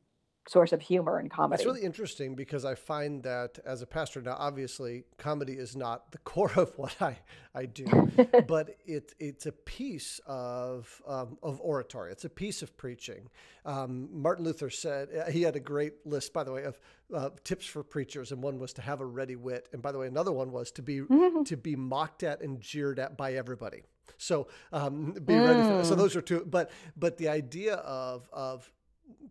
source 0.49 0.73
of 0.73 0.81
humor 0.81 1.19
and 1.19 1.31
comedy. 1.31 1.63
It's 1.63 1.67
really 1.67 1.85
interesting 1.85 2.35
because 2.35 2.65
I 2.65 2.75
find 2.75 3.23
that 3.23 3.59
as 3.65 3.83
a 3.83 3.87
pastor 3.87 4.21
now, 4.21 4.37
obviously, 4.39 5.05
comedy 5.19 5.55
is 5.55 5.77
not 5.77 6.11
the 6.13 6.19
core 6.25 6.53
of 6.57 6.77
what 6.77 7.01
I, 7.01 7.19
I 7.55 7.67
do, 7.67 7.87
but 8.49 8.77
it 8.85 9.15
it's 9.19 9.47
a 9.47 9.53
piece 9.53 10.21
of 10.27 11.01
um, 11.07 11.39
of 11.43 11.61
oratory. 11.61 12.13
It's 12.13 12.25
a 12.25 12.31
piece 12.31 12.63
of 12.63 12.77
preaching. 12.77 13.29
Um, 13.65 14.09
Martin 14.13 14.45
Luther 14.45 14.71
said 14.71 15.09
uh, 15.15 15.31
he 15.31 15.43
had 15.43 15.55
a 15.55 15.61
great 15.61 16.05
list, 16.05 16.33
by 16.33 16.45
the 16.45 16.53
way, 16.53 16.65
of 16.65 16.79
uh, 17.15 17.31
tips 17.45 17.67
for 17.67 17.83
preachers, 17.83 18.33
and 18.33 18.43
one 18.43 18.59
was 18.59 18.73
to 18.75 18.83
have 18.83 19.01
a 19.01 19.07
ready 19.07 19.37
wit, 19.37 19.69
and 19.73 19.81
by 19.81 19.93
the 19.93 19.99
way, 19.99 20.07
another 20.07 20.33
one 20.33 20.51
was 20.51 20.71
to 20.73 20.83
be 20.83 21.01
to 21.45 21.57
be 21.57 21.77
mocked 21.77 22.23
at 22.23 22.41
and 22.41 22.61
jeered 22.61 22.99
at 22.99 23.17
by 23.17 23.35
everybody. 23.35 23.83
So 24.19 24.49
um, 24.73 25.13
be 25.13 25.35
mm. 25.35 25.47
ready 25.47 25.63
for 25.63 25.77
that. 25.79 25.87
So 25.87 25.95
those 25.95 26.17
are 26.17 26.23
two. 26.23 26.45
But 26.49 26.71
but 26.97 27.17
the 27.17 27.29
idea 27.29 27.75
of 27.75 28.29
of 28.33 28.71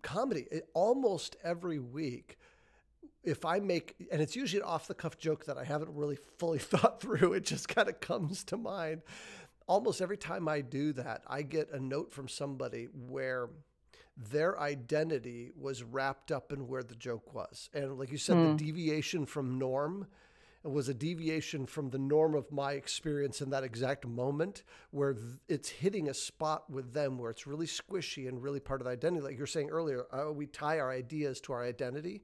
comedy 0.02 0.48
it, 0.52 0.70
almost 0.74 1.36
every 1.44 1.80
week 1.80 2.38
if 3.24 3.46
I 3.46 3.60
make, 3.60 3.96
and 4.12 4.22
it's 4.22 4.36
usually 4.36 4.62
an 4.62 4.68
off 4.68 4.88
the 4.88 4.94
cuff 4.94 5.18
joke 5.18 5.46
that 5.46 5.58
I 5.58 5.64
haven't 5.64 5.96
really 5.96 6.18
fully 6.38 6.60
thought 6.60 7.02
through, 7.02 7.34
it 7.34 7.46
just 7.46 7.68
kind 7.68 7.88
of 7.88 8.00
comes 8.00 8.44
to 8.46 8.58
mind. 8.58 9.02
Almost 9.68 10.02
every 10.02 10.18
time 10.18 10.48
I 10.48 10.62
do 10.62 10.92
that, 10.94 11.22
I 11.28 11.44
get 11.44 11.72
a 11.72 11.80
note 11.80 12.12
from 12.12 12.28
somebody 12.28 12.86
where 13.08 13.50
their 14.18 14.60
identity 14.60 15.52
was 15.56 15.84
wrapped 15.84 16.32
up 16.32 16.52
in 16.52 16.68
where 16.68 16.84
the 16.84 16.96
joke 16.96 17.34
was. 17.34 17.70
And 17.74 17.98
like 17.98 18.12
you 18.12 18.18
said, 18.18 18.36
mm. 18.36 18.44
the 18.44 18.50
hmm. 18.50 18.56
deviation 18.58 19.26
from 19.26 19.58
norm 19.58 20.08
was 20.70 20.90
a 20.90 20.94
deviation 20.94 21.66
from 21.66 21.90
the 21.90 21.98
norm 21.98 22.36
of 22.36 22.52
my 22.52 22.74
experience 22.74 23.42
in 23.42 23.50
that 23.50 23.64
exact 23.64 24.06
moment 24.06 24.64
where 24.92 25.16
it's 25.48 25.70
hitting 25.70 26.10
a 26.10 26.14
spot 26.14 26.70
with 26.70 26.94
them 26.94 27.18
where 27.18 27.32
it's 27.32 27.48
really 27.48 27.66
squishy 27.66 28.28
and 28.28 28.44
really 28.44 28.60
part 28.60 28.80
of 28.80 28.86
the 28.86 28.92
identity. 28.92 29.24
Like 29.24 29.38
you're 29.38 29.48
saying 29.48 29.70
earlier, 29.70 30.06
uh, 30.12 30.32
we 30.32 30.46
tie 30.46 30.80
our 30.80 30.92
ideas 30.92 31.42
to 31.42 31.54
our 31.54 31.64
identity. 31.64 32.22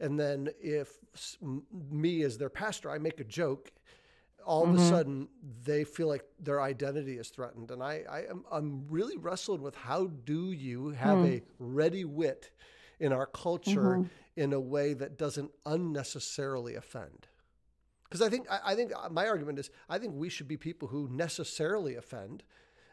And 0.00 0.20
then 0.20 0.50
if 0.60 0.98
me 1.90 2.22
as 2.22 2.36
their 2.36 2.50
pastor, 2.50 2.90
I 2.90 2.98
make 2.98 3.20
a 3.20 3.24
joke, 3.24 3.72
all 4.44 4.64
mm-hmm. 4.64 4.74
of 4.74 4.78
a 4.78 4.82
mm-hmm. 4.82 4.90
sudden 4.90 5.28
they 5.64 5.84
feel 5.84 6.08
like 6.08 6.24
their 6.38 6.60
identity 6.60 7.18
is 7.18 7.28
threatened. 7.28 7.70
And 7.70 7.82
I, 7.82 8.04
I 8.10 8.18
am 8.30 8.44
I'm 8.52 8.84
really 8.90 9.16
wrestling 9.16 9.62
with 9.62 9.74
how 9.74 10.06
do 10.06 10.52
you 10.52 10.90
have 10.90 11.18
mm. 11.18 11.38
a 11.38 11.42
ready 11.58 12.04
wit 12.04 12.50
in 13.00 13.12
our 13.12 13.26
culture 13.26 13.96
mm-hmm. 13.96 14.02
in 14.36 14.52
a 14.52 14.60
way 14.60 14.92
that 14.92 15.16
doesn't 15.16 15.52
unnecessarily 15.64 16.74
offend 16.74 17.27
because 18.08 18.22
I 18.22 18.28
think 18.28 18.50
I, 18.50 18.72
I, 18.72 18.74
think 18.74 18.92
uh, 18.94 19.08
my 19.10 19.26
argument 19.26 19.58
is 19.58 19.70
I 19.88 19.98
think 19.98 20.14
we 20.14 20.28
should 20.28 20.48
be 20.48 20.56
people 20.56 20.88
who 20.88 21.08
necessarily 21.10 21.94
offend, 21.94 22.42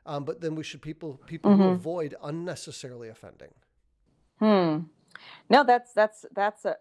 um, 0.06 0.26
but 0.26 0.42
then 0.42 0.56
we 0.56 0.64
should 0.64 0.82
people 0.82 1.20
people 1.26 1.52
mm-hmm. 1.52 1.62
who 1.62 1.70
avoid 1.70 2.16
unnecessarily 2.24 3.10
offending. 3.10 3.54
Hmm. 4.40 4.80
No, 5.50 5.64
that's 5.64 5.94
that's 5.94 6.26
that's 6.34 6.66
a 6.66 6.78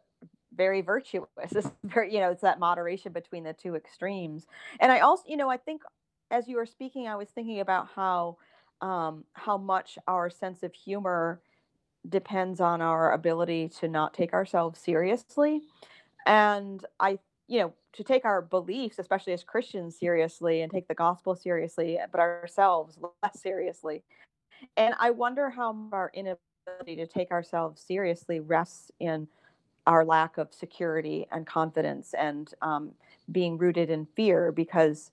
very 0.54 0.80
virtuous. 0.80 1.28
It's 1.42 1.70
very 1.84 2.12
you 2.12 2.20
know 2.20 2.30
it's 2.30 2.42
that 2.42 2.58
moderation 2.58 3.12
between 3.12 3.44
the 3.44 3.52
two 3.52 3.76
extremes. 3.76 4.46
And 4.80 4.90
I 4.90 5.00
also 5.00 5.24
you 5.26 5.36
know 5.36 5.48
I 5.48 5.56
think 5.56 5.82
as 6.30 6.48
you 6.48 6.56
were 6.56 6.66
speaking, 6.66 7.06
I 7.06 7.16
was 7.16 7.28
thinking 7.28 7.60
about 7.60 7.88
how 7.94 8.38
um, 8.80 9.24
how 9.32 9.56
much 9.56 9.98
our 10.08 10.28
sense 10.28 10.62
of 10.62 10.74
humor 10.74 11.40
depends 12.08 12.60
on 12.60 12.82
our 12.82 13.12
ability 13.12 13.68
to 13.80 13.88
not 13.88 14.12
take 14.12 14.32
ourselves 14.32 14.78
seriously. 14.78 15.62
And 16.26 16.84
I 17.00 17.18
you 17.48 17.60
know, 17.60 17.72
to 17.92 18.04
take 18.04 18.24
our 18.24 18.42
beliefs, 18.42 18.98
especially 18.98 19.32
as 19.32 19.44
Christians, 19.44 19.98
seriously 19.98 20.62
and 20.62 20.72
take 20.72 20.88
the 20.88 20.94
gospel 20.94 21.34
seriously, 21.34 21.98
but 22.10 22.20
ourselves 22.20 22.98
less 23.22 23.40
seriously. 23.40 24.02
And 24.76 24.94
I 24.98 25.10
wonder 25.10 25.50
how 25.50 25.88
our 25.92 26.10
inability 26.14 26.96
to 26.96 27.06
take 27.06 27.30
ourselves 27.30 27.82
seriously 27.82 28.40
rests 28.40 28.90
in 28.98 29.28
our 29.86 30.04
lack 30.04 30.38
of 30.38 30.52
security 30.52 31.26
and 31.30 31.46
confidence 31.46 32.14
and 32.14 32.52
um, 32.62 32.92
being 33.30 33.58
rooted 33.58 33.90
in 33.90 34.06
fear 34.16 34.52
because 34.52 35.10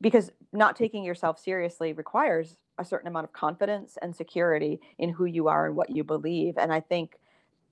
because 0.00 0.30
not 0.52 0.76
taking 0.76 1.02
yourself 1.02 1.40
seriously 1.40 1.92
requires 1.92 2.56
a 2.78 2.84
certain 2.84 3.08
amount 3.08 3.24
of 3.24 3.32
confidence 3.32 3.98
and 4.00 4.14
security 4.14 4.80
in 4.98 5.10
who 5.10 5.24
you 5.24 5.48
are 5.48 5.66
and 5.66 5.74
what 5.74 5.90
you 5.90 6.04
believe 6.04 6.56
and 6.56 6.72
i 6.72 6.78
think 6.78 7.16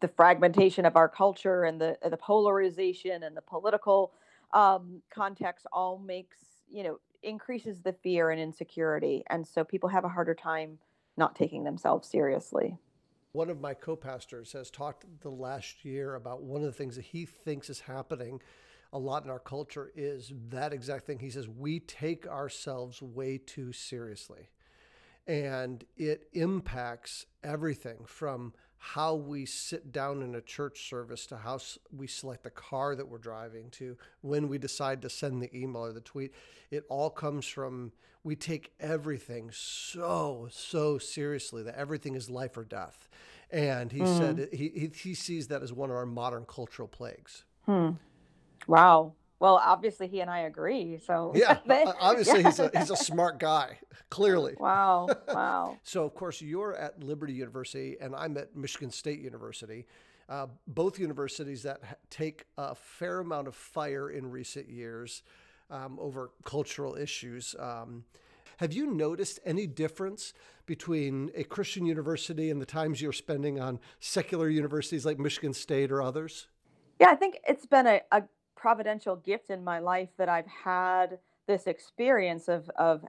the 0.01 0.09
fragmentation 0.09 0.85
of 0.85 0.97
our 0.97 1.09
culture 1.09 1.65
and 1.65 1.81
the 1.81 1.97
the 2.09 2.17
polarization 2.17 3.23
and 3.23 3.37
the 3.37 3.43
political 3.43 4.13
um, 4.53 5.03
context 5.11 5.67
all 5.73 5.99
makes 5.99 6.39
you 6.71 6.83
know 6.83 6.99
increases 7.23 7.81
the 7.81 7.93
fear 7.93 8.31
and 8.31 8.41
insecurity, 8.41 9.25
and 9.31 9.47
so 9.47 9.65
people 9.65 9.89
have 9.89 10.05
a 10.05 10.09
harder 10.09 10.35
time 10.35 10.79
not 11.17 11.35
taking 11.35 11.65
themselves 11.65 12.09
seriously. 12.09 12.77
One 13.33 13.51
of 13.51 13.61
my 13.61 13.75
co-pastors 13.75 14.53
has 14.53 14.71
talked 14.71 15.05
the 15.21 15.31
last 15.31 15.85
year 15.85 16.15
about 16.15 16.43
one 16.43 16.63
of 16.63 16.67
the 16.67 16.73
things 16.73 16.97
that 16.97 17.05
he 17.05 17.27
thinks 17.27 17.69
is 17.69 17.81
happening 17.81 18.41
a 18.93 18.99
lot 18.99 19.25
in 19.25 19.31
our 19.31 19.39
culture 19.39 19.93
is 19.95 20.33
that 20.49 20.73
exact 20.73 21.07
thing. 21.07 21.19
He 21.19 21.31
says 21.31 21.49
we 21.49 21.81
take 21.81 22.27
ourselves 22.27 23.03
way 23.03 23.39
too 23.39 23.73
seriously. 23.73 24.49
And 25.27 25.85
it 25.97 26.29
impacts 26.33 27.27
everything 27.43 28.05
from 28.07 28.55
how 28.79 29.15
we 29.15 29.47
sit 29.47 29.93
down 29.93 30.23
in 30.23 30.35
a 30.35 30.41
church 30.41 30.89
service 30.89 31.27
to 31.27 31.37
how 31.37 31.59
we 31.97 32.07
select 32.07 32.45
the 32.45 32.51
car 32.51 32.95
that 32.95 33.09
we're 33.09 33.19
driving 33.19 33.71
to 33.71 33.97
when 34.21 34.49
we 34.49 34.59
decide 34.59 35.03
to 35.03 35.11
send 35.11 35.43
the 35.43 35.55
email 35.57 35.85
or 35.85 35.93
the 35.93 36.01
tweet 36.01 36.33
it 36.71 36.85
all 36.89 37.11
comes 37.11 37.47
from 37.47 37.93
we 38.23 38.37
take 38.37 38.73
everything 38.81 39.51
so 39.53 40.49
so 40.51 40.99
seriously 40.99 41.63
that 41.63 41.75
everything 41.77 42.15
is 42.15 42.29
life 42.29 42.57
or 42.57 42.65
death 42.65 43.09
and 43.51 43.93
he 43.93 44.01
mm. 44.01 44.19
said 44.19 44.49
he, 44.53 44.91
he 44.95 45.15
sees 45.15 45.49
that 45.49 45.63
as 45.63 45.73
one 45.73 45.91
of 45.91 45.97
our 45.97 46.07
modern 46.07 46.45
cultural 46.45 46.89
plagues 46.89 47.45
hmm. 47.65 47.91
wow 48.67 49.13
well, 49.39 49.61
obviously 49.63 50.09
he 50.09 50.21
and 50.21 50.31
I 50.31 50.41
agree. 50.41 50.99
So 50.99 51.33
yeah, 51.37 51.59
obviously 52.01 52.41
yeah. 52.41 52.47
he's 52.49 52.59
a 52.59 52.71
he's 52.75 52.91
a 52.91 52.97
smart 52.97 53.39
guy, 53.39 53.79
clearly. 54.11 54.55
Wow, 54.59 55.09
wow. 55.29 55.79
so 55.83 56.05
of 56.05 56.15
course 56.15 56.41
you're 56.41 56.75
at 56.75 57.03
Liberty 57.03 57.35
University, 57.35 57.97
and 58.01 58.15
I'm 58.15 58.37
at 58.37 58.57
Michigan 58.57 58.91
State 58.91 59.21
University. 59.21 59.87
Uh, 60.29 60.47
both 60.67 60.99
universities 60.99 61.63
that 61.63 62.01
take 62.11 62.47
a 62.59 62.75
fair 62.75 63.21
amount 63.21 63.47
of 63.47 63.55
fire 63.55 64.11
in 64.11 64.29
recent 64.29 64.69
years 64.69 65.23
um, 65.71 65.99
over 66.01 66.33
cultural 66.45 66.97
issues. 66.97 67.55
Um, 67.59 68.05
have 68.57 68.73
you 68.73 68.87
noticed 68.87 69.39
any 69.45 69.67
difference 69.67 70.33
between 70.65 71.31
a 71.35 71.45
Christian 71.45 71.87
university 71.87 72.51
and 72.51 72.61
the 72.61 72.67
times 72.67 73.01
you're 73.01 73.13
spending 73.13 73.61
on 73.61 73.79
secular 74.01 74.49
universities 74.49 75.07
like 75.07 75.19
Michigan 75.19 75.53
State 75.53 75.93
or 75.93 76.03
others? 76.03 76.49
Yeah, 76.99 77.09
I 77.11 77.15
think 77.15 77.39
it's 77.47 77.67
been 77.67 77.87
a, 77.87 78.01
a 78.11 78.23
providential 78.67 79.15
gift 79.15 79.51
in 79.51 79.63
my 79.63 79.79
life 79.79 80.09
that 80.19 80.29
I've 80.29 80.49
had 80.49 81.21
this 81.47 81.69
experience 81.69 82.49
of 82.49 82.69
of 82.71 83.05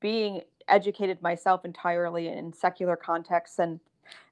being 0.00 0.42
educated 0.68 1.20
myself 1.20 1.64
entirely 1.64 2.28
in 2.28 2.52
secular 2.52 2.94
contexts 2.94 3.58
and 3.58 3.80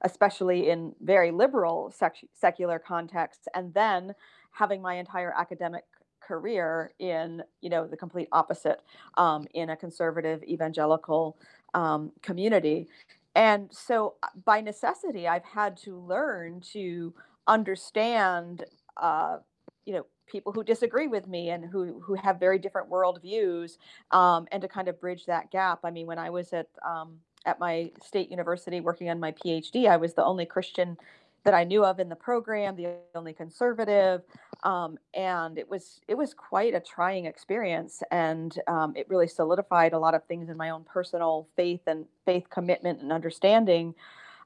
especially 0.02 0.70
in 0.70 0.94
very 1.00 1.32
liberal 1.32 1.90
sec- 1.90 2.28
secular 2.32 2.78
contexts 2.78 3.48
and 3.56 3.74
then 3.74 4.14
having 4.52 4.80
my 4.80 4.94
entire 4.94 5.34
academic 5.36 5.82
career 6.20 6.92
in 7.00 7.42
you 7.60 7.68
know 7.68 7.84
the 7.84 7.96
complete 7.96 8.28
opposite 8.30 8.82
um, 9.16 9.48
in 9.52 9.70
a 9.70 9.76
conservative 9.76 10.44
evangelical 10.44 11.36
um, 11.74 12.12
community. 12.22 12.86
And 13.34 13.68
so 13.72 14.14
uh, 14.22 14.28
by 14.44 14.60
necessity 14.60 15.26
i've 15.26 15.44
had 15.60 15.76
to 15.78 15.98
learn 15.98 16.60
to 16.74 17.12
understand 17.48 18.64
uh, 18.96 19.38
you 19.86 19.92
know 19.92 20.06
people 20.26 20.52
who 20.52 20.64
disagree 20.64 21.08
with 21.08 21.26
me 21.26 21.50
and 21.50 21.64
who 21.64 22.00
who 22.00 22.14
have 22.14 22.40
very 22.40 22.58
different 22.58 22.90
worldviews, 22.90 23.78
um, 24.10 24.46
and 24.52 24.62
to 24.62 24.68
kind 24.68 24.88
of 24.88 25.00
bridge 25.00 25.26
that 25.26 25.50
gap. 25.50 25.80
I 25.84 25.90
mean, 25.90 26.06
when 26.06 26.18
I 26.18 26.30
was 26.30 26.52
at 26.52 26.68
um, 26.86 27.18
at 27.44 27.58
my 27.60 27.90
state 28.02 28.30
university 28.30 28.80
working 28.80 29.08
on 29.08 29.20
my 29.20 29.32
PhD, 29.32 29.88
I 29.88 29.96
was 29.96 30.14
the 30.14 30.24
only 30.24 30.46
Christian 30.46 30.96
that 31.44 31.54
I 31.54 31.62
knew 31.62 31.84
of 31.84 32.00
in 32.00 32.08
the 32.08 32.16
program, 32.16 32.74
the 32.74 32.94
only 33.14 33.32
conservative, 33.32 34.22
um, 34.64 34.98
and 35.14 35.56
it 35.58 35.70
was 35.70 36.00
it 36.08 36.16
was 36.16 36.34
quite 36.34 36.74
a 36.74 36.80
trying 36.80 37.26
experience, 37.26 38.02
and 38.10 38.58
um, 38.66 38.94
it 38.96 39.08
really 39.08 39.28
solidified 39.28 39.92
a 39.92 39.98
lot 39.98 40.14
of 40.14 40.24
things 40.24 40.48
in 40.48 40.56
my 40.56 40.70
own 40.70 40.82
personal 40.82 41.46
faith 41.54 41.82
and 41.86 42.04
faith 42.24 42.50
commitment 42.50 43.00
and 43.00 43.12
understanding. 43.12 43.94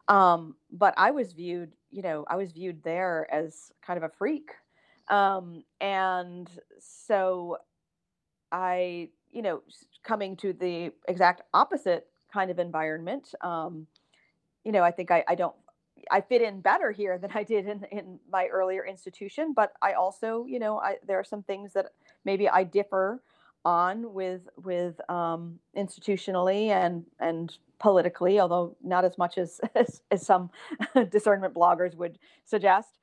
Um, 0.09 0.57
but 0.73 0.93
I 0.97 1.11
was 1.13 1.33
viewed, 1.33 1.73
you 1.91 2.03
know, 2.03 2.25
I 2.29 2.37
was 2.37 2.53
viewed 2.53 2.83
there 2.83 3.27
as 3.33 3.73
kind 3.81 3.97
of 3.97 4.03
a 4.03 4.11
freak, 4.19 4.51
um, 5.11 5.65
and 5.81 6.49
so 6.79 7.59
I, 8.53 9.09
you 9.33 9.43
know, 9.43 9.63
coming 10.03 10.37
to 10.39 10.53
the 10.53 10.93
exact 11.09 11.43
opposite 11.53 12.07
kind 12.33 12.51
of 12.51 12.59
environment, 12.59 13.35
um, 13.43 13.87
you 14.65 14.73
know, 14.73 14.83
I 14.83 14.91
think 14.91 15.11
I, 15.11 15.25
I 15.29 15.35
don't, 15.35 15.55
I 16.11 16.21
fit 16.21 16.43
in 16.43 16.61
better 16.61 16.91
here 16.93 17.19
than 17.19 17.31
I 17.35 17.43
did 17.43 17.67
in, 17.67 17.85
in 17.91 18.19
my 18.31 18.47
earlier 18.47 18.87
institution, 18.87 19.53
but 19.55 19.73
I 19.83 19.93
also, 19.93 20.47
you 20.47 20.59
know, 20.59 20.79
I, 20.79 20.97
there 21.07 21.19
are 21.19 21.25
some 21.25 21.43
things 21.43 21.73
that 21.75 21.87
maybe 22.25 22.49
I 22.49 22.65
differ 22.65 23.23
on 23.65 24.15
with 24.15 24.43
with 24.57 24.99
um, 25.11 25.59
institutionally 25.77 26.69
and 26.69 27.05
and 27.19 27.57
politically, 27.79 28.41
although 28.41 28.77
not 28.83 29.05
as 29.05 29.19
much 29.19 29.37
as 29.39 29.61
as, 29.75 30.03
as 30.11 30.25
some 30.25 30.51
discernment 31.11 31.55
bloggers 31.55 31.95
would 31.97 32.19
suggest. 32.45 32.99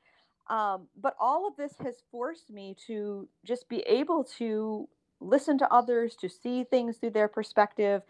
Um, 0.50 0.88
but 1.02 1.16
all 1.20 1.48
of 1.48 1.56
this 1.58 1.74
has 1.84 1.96
forced 2.12 2.50
me 2.50 2.76
to 2.88 3.28
just 3.46 3.68
be 3.68 3.80
able 3.82 4.24
to 4.38 4.88
listen 5.20 5.58
to 5.58 5.74
others, 5.74 6.16
to 6.16 6.30
see 6.30 6.64
things 6.64 6.98
through 6.98 7.12
their 7.12 7.28
perspective 7.28 8.04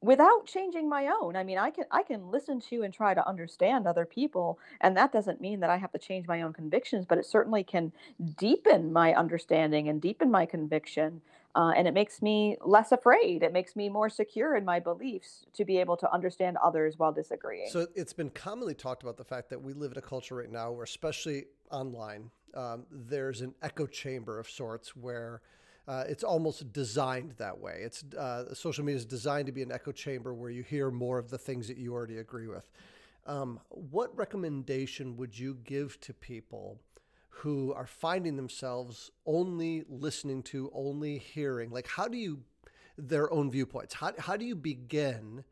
without 0.00 0.46
changing 0.46 0.88
my 0.88 1.08
own. 1.20 1.34
I 1.36 1.42
mean, 1.42 1.58
I 1.58 1.70
can 1.70 1.84
I 1.90 2.02
can 2.02 2.30
listen 2.30 2.60
to 2.70 2.82
and 2.82 2.94
try 2.94 3.14
to 3.14 3.26
understand 3.26 3.86
other 3.86 4.04
people, 4.04 4.58
and 4.80 4.96
that 4.96 5.12
doesn't 5.12 5.40
mean 5.40 5.60
that 5.60 5.70
I 5.70 5.76
have 5.76 5.92
to 5.92 5.98
change 5.98 6.26
my 6.28 6.42
own 6.42 6.52
convictions, 6.52 7.06
but 7.06 7.18
it 7.18 7.26
certainly 7.26 7.64
can 7.64 7.92
deepen 8.36 8.92
my 8.92 9.14
understanding 9.14 9.88
and 9.88 10.00
deepen 10.00 10.30
my 10.30 10.46
conviction. 10.46 11.20
Uh, 11.58 11.70
and 11.70 11.88
it 11.88 11.92
makes 11.92 12.22
me 12.22 12.56
less 12.64 12.92
afraid. 12.92 13.42
It 13.42 13.52
makes 13.52 13.74
me 13.74 13.88
more 13.88 14.08
secure 14.08 14.54
in 14.54 14.64
my 14.64 14.78
beliefs 14.78 15.44
to 15.54 15.64
be 15.64 15.78
able 15.78 15.96
to 15.96 16.12
understand 16.12 16.56
others 16.62 17.00
while 17.00 17.10
disagreeing. 17.12 17.68
So 17.68 17.88
it's 17.96 18.12
been 18.12 18.30
commonly 18.30 18.74
talked 18.74 19.02
about 19.02 19.16
the 19.16 19.24
fact 19.24 19.50
that 19.50 19.60
we 19.60 19.72
live 19.72 19.90
in 19.90 19.98
a 19.98 20.02
culture 20.02 20.36
right 20.36 20.52
now 20.52 20.70
where, 20.70 20.84
especially 20.84 21.46
online, 21.72 22.30
um, 22.54 22.86
there's 22.92 23.40
an 23.40 23.56
echo 23.60 23.88
chamber 23.88 24.38
of 24.38 24.48
sorts 24.48 24.94
where 24.94 25.42
uh, 25.88 26.04
it's 26.06 26.22
almost 26.22 26.72
designed 26.72 27.34
that 27.38 27.58
way. 27.58 27.80
It's 27.82 28.04
uh, 28.16 28.54
social 28.54 28.84
media 28.84 28.98
is 28.98 29.04
designed 29.04 29.46
to 29.46 29.52
be 29.52 29.62
an 29.62 29.72
echo 29.72 29.90
chamber 29.90 30.32
where 30.34 30.50
you 30.50 30.62
hear 30.62 30.92
more 30.92 31.18
of 31.18 31.28
the 31.28 31.38
things 31.38 31.66
that 31.66 31.76
you 31.76 31.92
already 31.92 32.18
agree 32.18 32.46
with. 32.46 32.70
Um, 33.26 33.58
what 33.70 34.16
recommendation 34.16 35.16
would 35.16 35.36
you 35.36 35.58
give 35.64 36.00
to 36.02 36.14
people 36.14 36.78
who 37.28 37.72
are 37.72 37.86
finding 37.86 38.36
themselves 38.36 39.10
only 39.26 39.84
listening 39.88 40.42
to, 40.44 40.70
only 40.74 41.18
hearing? 41.18 41.70
Like, 41.70 41.86
how 41.86 42.08
do 42.08 42.16
you 42.16 42.40
their 42.96 43.32
own 43.32 43.50
viewpoints? 43.50 43.94
How 43.94 44.12
how 44.18 44.36
do 44.36 44.44
you 44.44 44.56
begin 44.56 45.44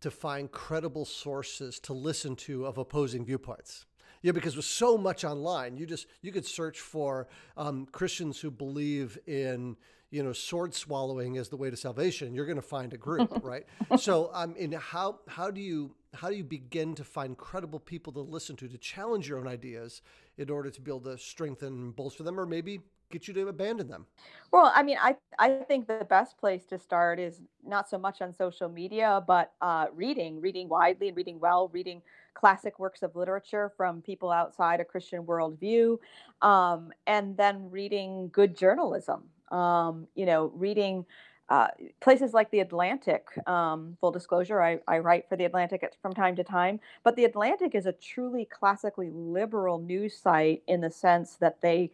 to 0.00 0.10
find 0.10 0.50
credible 0.50 1.04
sources 1.04 1.80
to 1.80 1.92
listen 1.92 2.36
to 2.36 2.66
of 2.66 2.78
opposing 2.78 3.24
viewpoints? 3.24 3.86
Yeah, 4.22 4.32
because 4.32 4.56
with 4.56 4.64
so 4.64 4.96
much 4.96 5.24
online, 5.24 5.76
you 5.76 5.86
just 5.86 6.06
you 6.22 6.32
could 6.32 6.46
search 6.46 6.80
for 6.80 7.28
um, 7.56 7.86
Christians 7.92 8.40
who 8.40 8.50
believe 8.50 9.18
in 9.26 9.76
you 10.10 10.22
know 10.22 10.32
sword 10.32 10.72
swallowing 10.74 11.36
as 11.36 11.48
the 11.48 11.56
way 11.56 11.68
to 11.68 11.76
salvation. 11.76 12.34
You're 12.34 12.46
going 12.46 12.56
to 12.56 12.62
find 12.62 12.92
a 12.94 12.96
group, 12.96 13.40
right? 13.42 13.64
So, 13.98 14.30
I 14.32 14.44
um, 14.44 14.56
in 14.56 14.72
how 14.72 15.18
how 15.28 15.50
do 15.50 15.60
you 15.60 15.94
how 16.14 16.28
do 16.28 16.36
you 16.36 16.44
begin 16.44 16.94
to 16.94 17.04
find 17.04 17.36
credible 17.36 17.80
people 17.80 18.12
to 18.12 18.20
listen 18.20 18.56
to 18.56 18.68
to 18.68 18.78
challenge 18.78 19.28
your 19.28 19.38
own 19.38 19.48
ideas 19.48 20.02
in 20.38 20.50
order 20.50 20.70
to 20.70 20.80
be 20.80 20.90
able 20.90 21.00
to 21.00 21.18
strengthen 21.18 21.68
and 21.68 21.96
bolster 21.96 22.22
them, 22.22 22.38
or 22.38 22.46
maybe 22.46 22.80
get 23.10 23.28
you 23.28 23.34
to 23.34 23.48
abandon 23.48 23.88
them? 23.88 24.06
Well, 24.50 24.72
I 24.74 24.82
mean, 24.82 24.98
I 25.00 25.16
I 25.38 25.58
think 25.68 25.86
the 25.86 26.06
best 26.08 26.38
place 26.38 26.64
to 26.66 26.78
start 26.78 27.18
is 27.18 27.40
not 27.66 27.88
so 27.88 27.98
much 27.98 28.22
on 28.22 28.32
social 28.32 28.68
media, 28.68 29.22
but 29.26 29.52
uh, 29.60 29.86
reading, 29.94 30.40
reading 30.40 30.68
widely 30.68 31.08
and 31.08 31.16
reading 31.16 31.38
well, 31.40 31.68
reading 31.68 32.02
classic 32.34 32.78
works 32.78 33.02
of 33.02 33.14
literature 33.14 33.72
from 33.76 34.02
people 34.02 34.30
outside 34.30 34.80
a 34.80 34.84
Christian 34.84 35.22
worldview, 35.24 35.98
um, 36.42 36.92
and 37.06 37.36
then 37.36 37.70
reading 37.70 38.28
good 38.32 38.56
journalism. 38.56 39.22
Um, 39.50 40.08
you 40.14 40.26
know, 40.26 40.50
reading 40.54 41.04
uh, 41.48 41.68
places 42.00 42.32
like 42.32 42.50
the 42.50 42.60
Atlantic. 42.60 43.26
Um, 43.46 43.96
full 44.00 44.10
disclosure, 44.10 44.62
I, 44.62 44.78
I, 44.88 44.98
write 44.98 45.28
for 45.28 45.36
the 45.36 45.44
Atlantic 45.44 45.84
from 46.00 46.14
time 46.14 46.36
to 46.36 46.44
time, 46.44 46.80
but 47.02 47.16
the 47.16 47.24
Atlantic 47.24 47.74
is 47.74 47.86
a 47.86 47.92
truly 47.92 48.46
classically 48.46 49.10
liberal 49.10 49.78
news 49.78 50.16
site 50.16 50.62
in 50.66 50.80
the 50.80 50.90
sense 50.90 51.36
that 51.36 51.60
they 51.60 51.90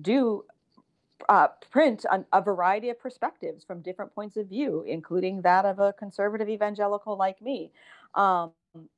do 0.00 0.44
uh, 1.28 1.48
print 1.70 2.04
a, 2.10 2.24
a, 2.32 2.40
variety 2.40 2.90
of 2.90 2.98
perspectives 2.98 3.64
from 3.64 3.82
different 3.82 4.14
points 4.14 4.36
of 4.36 4.48
view, 4.48 4.84
including 4.86 5.42
that 5.42 5.64
of 5.64 5.78
a 5.78 5.92
conservative 5.92 6.48
evangelical 6.48 7.16
like 7.16 7.40
me. 7.42 7.70
Um, 8.14 8.52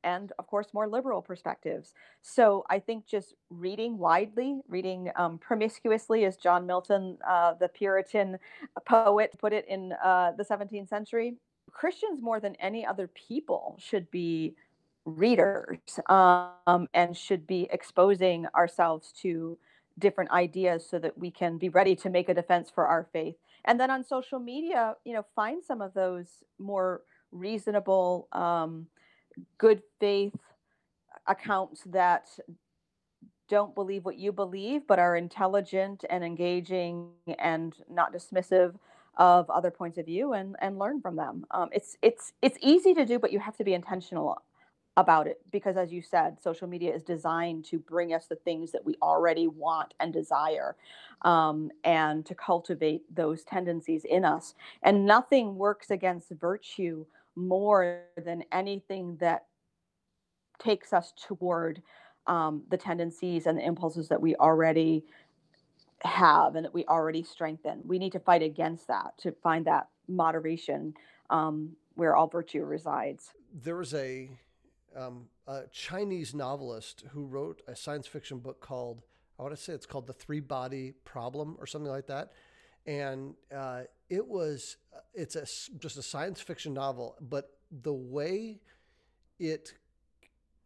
and 0.04 0.32
of 0.38 0.46
course, 0.46 0.68
more 0.72 0.88
liberal 0.88 1.22
perspectives. 1.22 1.94
So 2.22 2.64
I 2.68 2.78
think 2.78 3.06
just 3.06 3.34
reading 3.50 3.98
widely, 3.98 4.60
reading 4.68 5.10
um, 5.16 5.38
promiscuously, 5.38 6.24
as 6.24 6.36
John 6.36 6.66
Milton, 6.66 7.18
uh, 7.26 7.54
the 7.54 7.68
Puritan 7.68 8.38
poet, 8.86 9.32
put 9.38 9.52
it 9.52 9.66
in 9.68 9.92
uh, 10.04 10.32
the 10.36 10.44
17th 10.44 10.88
century, 10.88 11.36
Christians 11.70 12.20
more 12.22 12.40
than 12.40 12.56
any 12.56 12.84
other 12.84 13.08
people 13.08 13.76
should 13.78 14.10
be 14.10 14.54
readers 15.04 15.78
um, 16.08 16.88
and 16.92 17.16
should 17.16 17.46
be 17.46 17.68
exposing 17.70 18.46
ourselves 18.54 19.12
to 19.22 19.58
different 19.98 20.30
ideas 20.30 20.86
so 20.88 20.98
that 20.98 21.16
we 21.18 21.30
can 21.30 21.58
be 21.58 21.68
ready 21.68 21.94
to 21.94 22.10
make 22.10 22.28
a 22.28 22.34
defense 22.34 22.70
for 22.74 22.86
our 22.86 23.06
faith. 23.12 23.36
And 23.64 23.78
then 23.78 23.90
on 23.90 24.04
social 24.04 24.38
media, 24.38 24.94
you 25.04 25.12
know, 25.12 25.24
find 25.34 25.62
some 25.62 25.82
of 25.82 25.94
those 25.94 26.26
more 26.58 27.02
reasonable, 27.32 28.28
um, 28.32 28.86
good 29.58 29.82
faith 29.98 30.34
accounts 31.26 31.82
that 31.86 32.28
don't 33.48 33.74
believe 33.74 34.04
what 34.04 34.16
you 34.16 34.32
believe, 34.32 34.86
but 34.86 34.98
are 34.98 35.16
intelligent 35.16 36.04
and 36.08 36.24
engaging 36.24 37.10
and 37.38 37.74
not 37.88 38.12
dismissive 38.12 38.74
of 39.16 39.50
other 39.50 39.70
points 39.70 39.98
of 39.98 40.06
view 40.06 40.32
and 40.32 40.56
and 40.60 40.78
learn 40.78 41.00
from 41.00 41.16
them. 41.16 41.44
Um, 41.50 41.68
it's 41.72 41.96
it's 42.00 42.32
it's 42.42 42.58
easy 42.62 42.94
to 42.94 43.04
do, 43.04 43.18
but 43.18 43.32
you 43.32 43.40
have 43.40 43.56
to 43.56 43.64
be 43.64 43.74
intentional 43.74 44.40
about 44.96 45.26
it 45.26 45.40
because 45.52 45.76
as 45.76 45.92
you 45.92 46.02
said 46.02 46.40
social 46.42 46.66
media 46.68 46.94
is 46.94 47.02
designed 47.02 47.64
to 47.64 47.78
bring 47.78 48.12
us 48.12 48.26
the 48.26 48.34
things 48.36 48.72
that 48.72 48.84
we 48.84 48.96
already 49.00 49.46
want 49.46 49.94
and 50.00 50.12
desire 50.12 50.76
um, 51.22 51.70
and 51.84 52.26
to 52.26 52.34
cultivate 52.34 53.02
those 53.14 53.44
tendencies 53.44 54.04
in 54.04 54.24
us 54.24 54.54
and 54.82 55.06
nothing 55.06 55.56
works 55.56 55.90
against 55.90 56.30
virtue 56.30 57.04
more 57.36 58.02
than 58.22 58.44
anything 58.52 59.16
that 59.20 59.46
takes 60.58 60.92
us 60.92 61.12
toward 61.16 61.82
um, 62.26 62.62
the 62.70 62.76
tendencies 62.76 63.46
and 63.46 63.58
the 63.58 63.64
impulses 63.64 64.08
that 64.08 64.20
we 64.20 64.36
already 64.36 65.04
have 66.02 66.54
and 66.54 66.64
that 66.64 66.72
we 66.72 66.84
already 66.86 67.22
strengthen 67.22 67.80
we 67.84 67.98
need 67.98 68.12
to 68.12 68.18
fight 68.18 68.42
against 68.42 68.86
that 68.88 69.12
to 69.18 69.32
find 69.42 69.66
that 69.66 69.88
moderation 70.08 70.94
um, 71.28 71.70
where 71.94 72.16
all 72.16 72.26
virtue 72.26 72.64
resides 72.64 73.32
there 73.52 73.76
was 73.76 73.92
a 73.92 74.30
um, 74.96 75.26
a 75.46 75.62
Chinese 75.72 76.34
novelist 76.34 77.04
who 77.12 77.24
wrote 77.26 77.62
a 77.66 77.76
science 77.76 78.06
fiction 78.06 78.38
book 78.38 78.60
called, 78.60 79.02
I 79.38 79.42
want 79.42 79.56
to 79.56 79.60
say 79.60 79.72
it's 79.72 79.86
called 79.86 80.06
The 80.06 80.12
Three 80.12 80.40
Body 80.40 80.94
Problem 81.04 81.56
or 81.58 81.66
something 81.66 81.90
like 81.90 82.06
that. 82.06 82.32
And 82.86 83.34
uh, 83.54 83.82
it 84.10 84.26
was, 84.26 84.76
it's 85.14 85.36
a, 85.36 85.46
just 85.78 85.96
a 85.96 86.02
science 86.02 86.40
fiction 86.40 86.74
novel, 86.74 87.16
but 87.20 87.52
the 87.70 87.94
way 87.94 88.60
it 89.38 89.74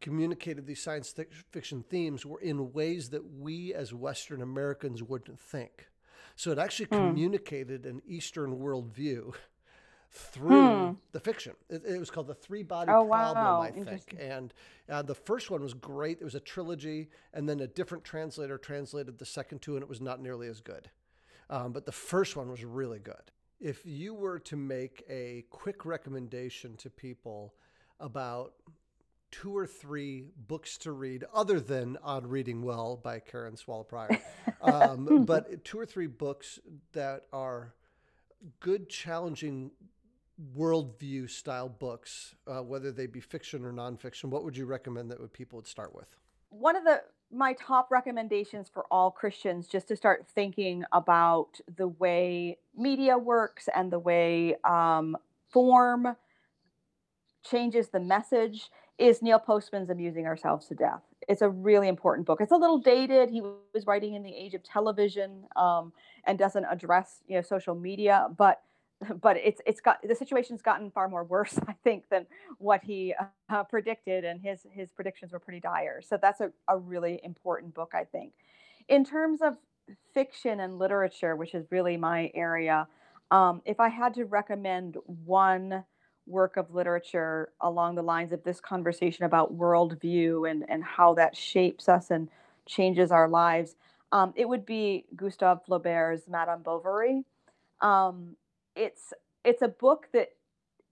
communicated 0.01 0.67
these 0.67 0.83
science 0.83 1.15
fiction 1.51 1.85
themes 1.89 2.27
were 2.27 2.41
in 2.41 2.73
ways 2.73 3.11
that 3.11 3.25
we 3.39 3.73
as 3.73 3.95
Western 3.95 4.43
Americans 4.43 5.03
wouldn't 5.03 5.39
think. 5.39 5.89
So 6.37 6.51
it 6.51 6.59
actually 6.59 6.87
mm. 6.87 7.09
communicated 7.09 7.87
an 7.87 8.03
Eastern 8.07 8.59
worldview 8.59 9.35
through 10.15 10.87
hmm. 10.87 10.93
the 11.11 11.19
fiction. 11.19 11.55
It, 11.69 11.83
it, 11.85 11.99
was 11.99 12.09
called 12.09 12.29
The 12.29 12.35
Three 12.35 12.63
Body 12.63 12.93
oh, 12.93 13.05
Problem, 13.05 13.45
wow. 13.45 13.61
I 13.61 13.73
think. 13.73 14.15
And 14.17 14.55
uh, 14.89 15.03
the 15.03 15.15
first 15.15 15.51
one 15.51 15.61
was 15.61 15.75
great. 15.75 16.19
It 16.21 16.25
was 16.25 16.37
a 16.37 16.41
trilogy, 16.41 17.09
and 17.33 17.49
then 17.49 17.59
a 17.59 17.67
different 17.67 18.05
translator 18.05 18.57
translated 18.57 19.19
the 19.19 19.27
second 19.27 19.61
two, 19.61 19.75
and 19.75 19.83
it 19.83 19.89
was 19.89 20.01
not 20.01 20.23
nearly 20.23 20.47
as 20.47 20.61
good. 20.61 20.89
Um, 21.51 21.73
but 21.73 21.87
the 21.87 21.93
first 21.93 22.37
one 22.37 22.51
was 22.51 22.65
really 22.65 22.99
good. 22.99 23.31
If 23.61 23.85
you 23.85 24.15
were 24.15 24.39
to 24.41 24.57
make 24.57 25.05
a 25.09 25.45
quick 25.51 25.85
recommendation 25.85 26.77
to 26.79 26.91
people 26.91 27.55
about 28.01 28.55
two 29.31 29.57
or 29.57 29.67
three 29.67 30.27
books 30.47 30.79
to 30.79 30.93
read, 30.93 31.25
other 31.33 31.61
than 31.61 31.97
On 32.03 32.27
Reading 32.27 32.63
Well 32.63 32.97
by 32.97 33.21
Karen 33.21 33.57
Swallow 33.57 33.83
Prior, 33.85 34.21
um, 34.63 35.25
but 35.25 35.65
two 35.65 35.79
or 35.79 35.87
three 35.87 36.07
books 36.07 36.59
that 36.93 37.23
are 37.33 37.75
good, 38.61 38.89
challenging 38.89 39.71
worldview 40.57 41.31
style 41.31 41.69
books, 41.69 42.35
uh, 42.47 42.63
whether 42.63 42.93
they 42.93 43.07
be 43.07 43.21
fiction 43.21 43.65
or 43.65 43.73
nonfiction, 43.73 44.27
what 44.27 44.45
would 44.45 44.57
you 44.57 44.67
recommend 44.67 45.11
that 45.11 45.33
people 45.33 45.57
would 45.57 45.67
start 45.67 45.95
with? 45.95 46.09
One 46.51 46.77
of 46.77 46.85
the 46.85 47.03
my 47.33 47.55
top 47.55 47.91
recommendations 47.91 48.69
for 48.73 48.85
all 48.91 49.11
Christians, 49.11 49.67
just 49.67 49.89
to 49.89 49.97
start 49.97 50.27
thinking 50.35 50.85
about 50.93 51.61
the 51.77 51.89
way 51.89 52.59
media 52.77 53.19
works 53.19 53.69
and 53.75 53.91
the 53.91 53.99
way 53.99 54.57
um, 54.65 55.17
form 55.51 56.17
changes 57.45 57.89
the 57.89 58.01
message, 58.01 58.71
is 58.99 59.23
Neil 59.23 59.39
Postman's 59.39 59.91
"Amusing 59.91 60.27
Ourselves 60.27 60.67
to 60.69 60.75
Death." 60.75 61.03
It's 61.29 61.43
a 61.43 61.49
really 61.49 61.89
important 61.89 62.27
book. 62.27 62.41
It's 62.41 62.53
a 62.53 62.57
little 62.57 62.79
dated. 62.79 63.31
He 63.31 63.41
was 63.41 63.87
writing 63.87 64.15
in 64.15 64.23
the 64.23 64.35
age 64.35 64.55
of 64.55 64.63
television 64.63 65.45
um, 65.57 65.93
and 66.25 66.39
doesn't 66.39 66.65
address 66.65 67.21
you 67.27 67.37
know 67.37 67.43
social 67.43 67.75
media, 67.75 68.29
but 68.37 68.61
but 69.21 69.37
it's 69.37 69.61
it's 69.67 69.81
got 69.81 69.99
the 70.07 70.15
situation's 70.15 70.63
gotten 70.63 70.91
far 70.91 71.09
more 71.09 71.25
worse, 71.25 71.59
I 71.69 71.75
think, 71.85 72.09
than 72.11 72.27
what 72.59 72.83
he 72.83 73.15
uh, 73.49 73.65
predicted, 73.65 74.25
and 74.25 74.41
his 74.41 74.61
his 74.71 74.91
predictions 74.91 75.33
were 75.33 75.39
pretty 75.39 75.61
dire. 75.61 76.03
So 76.03 76.19
that's 76.21 76.41
a, 76.41 76.51
a 76.69 76.79
really 76.79 77.21
important 77.23 77.75
book, 77.75 77.93
I 77.95 78.05
think. 78.05 78.33
In 78.89 79.05
terms 79.05 79.41
of 79.43 79.57
fiction 80.13 80.61
and 80.61 80.79
literature, 80.79 81.37
which 81.37 81.55
is 81.55 81.67
really 81.71 81.97
my 81.97 82.31
area, 82.35 82.87
um, 83.31 83.63
if 83.65 83.81
I 83.81 83.89
had 83.89 84.15
to 84.15 84.25
recommend 84.25 84.97
one 85.07 85.85
work 86.27 86.57
of 86.57 86.75
literature 86.75 87.53
along 87.61 87.95
the 87.97 88.03
lines 88.03 88.33
of 88.33 88.43
this 88.45 88.59
conversation 88.59 89.25
about 89.27 89.57
worldview 89.57 90.51
and 90.51 90.65
and 90.69 90.83
how 90.83 91.15
that 91.15 91.37
shapes 91.37 91.89
us 91.89 92.11
and 92.11 92.29
changes 92.67 93.11
our 93.11 93.29
lives, 93.29 93.77
um, 94.13 94.33
it 94.37 94.49
would 94.49 94.65
be 94.65 95.05
Gustave 95.17 95.61
Flaubert's 95.69 96.29
Madame 96.29 96.63
Bovary. 96.63 97.25
Um, 97.81 98.37
it's 98.77 99.13
it's 99.45 99.63
a 99.63 99.69
book 99.69 100.09
that 100.13 100.31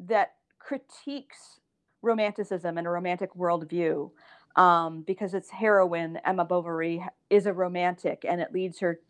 that 0.00 0.34
critiques 0.58 1.60
romanticism 2.02 2.78
and 2.78 2.86
a 2.86 2.90
romantic 2.90 3.34
worldview 3.34 4.10
um, 4.56 5.02
because 5.02 5.34
its 5.34 5.50
heroine 5.50 6.18
Emma 6.24 6.44
Bovary 6.44 7.04
is 7.30 7.46
a 7.46 7.52
romantic 7.52 8.24
and 8.28 8.40
it 8.40 8.52
leads 8.52 8.80
her 8.80 9.00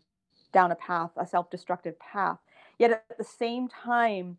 down 0.53 0.71
a 0.71 0.75
path, 0.75 1.11
a 1.17 1.27
self-destructive 1.27 1.99
path. 1.99 2.39
Yet 2.79 2.91
at 2.91 3.17
the 3.17 3.23
same 3.25 3.67
time, 3.69 4.37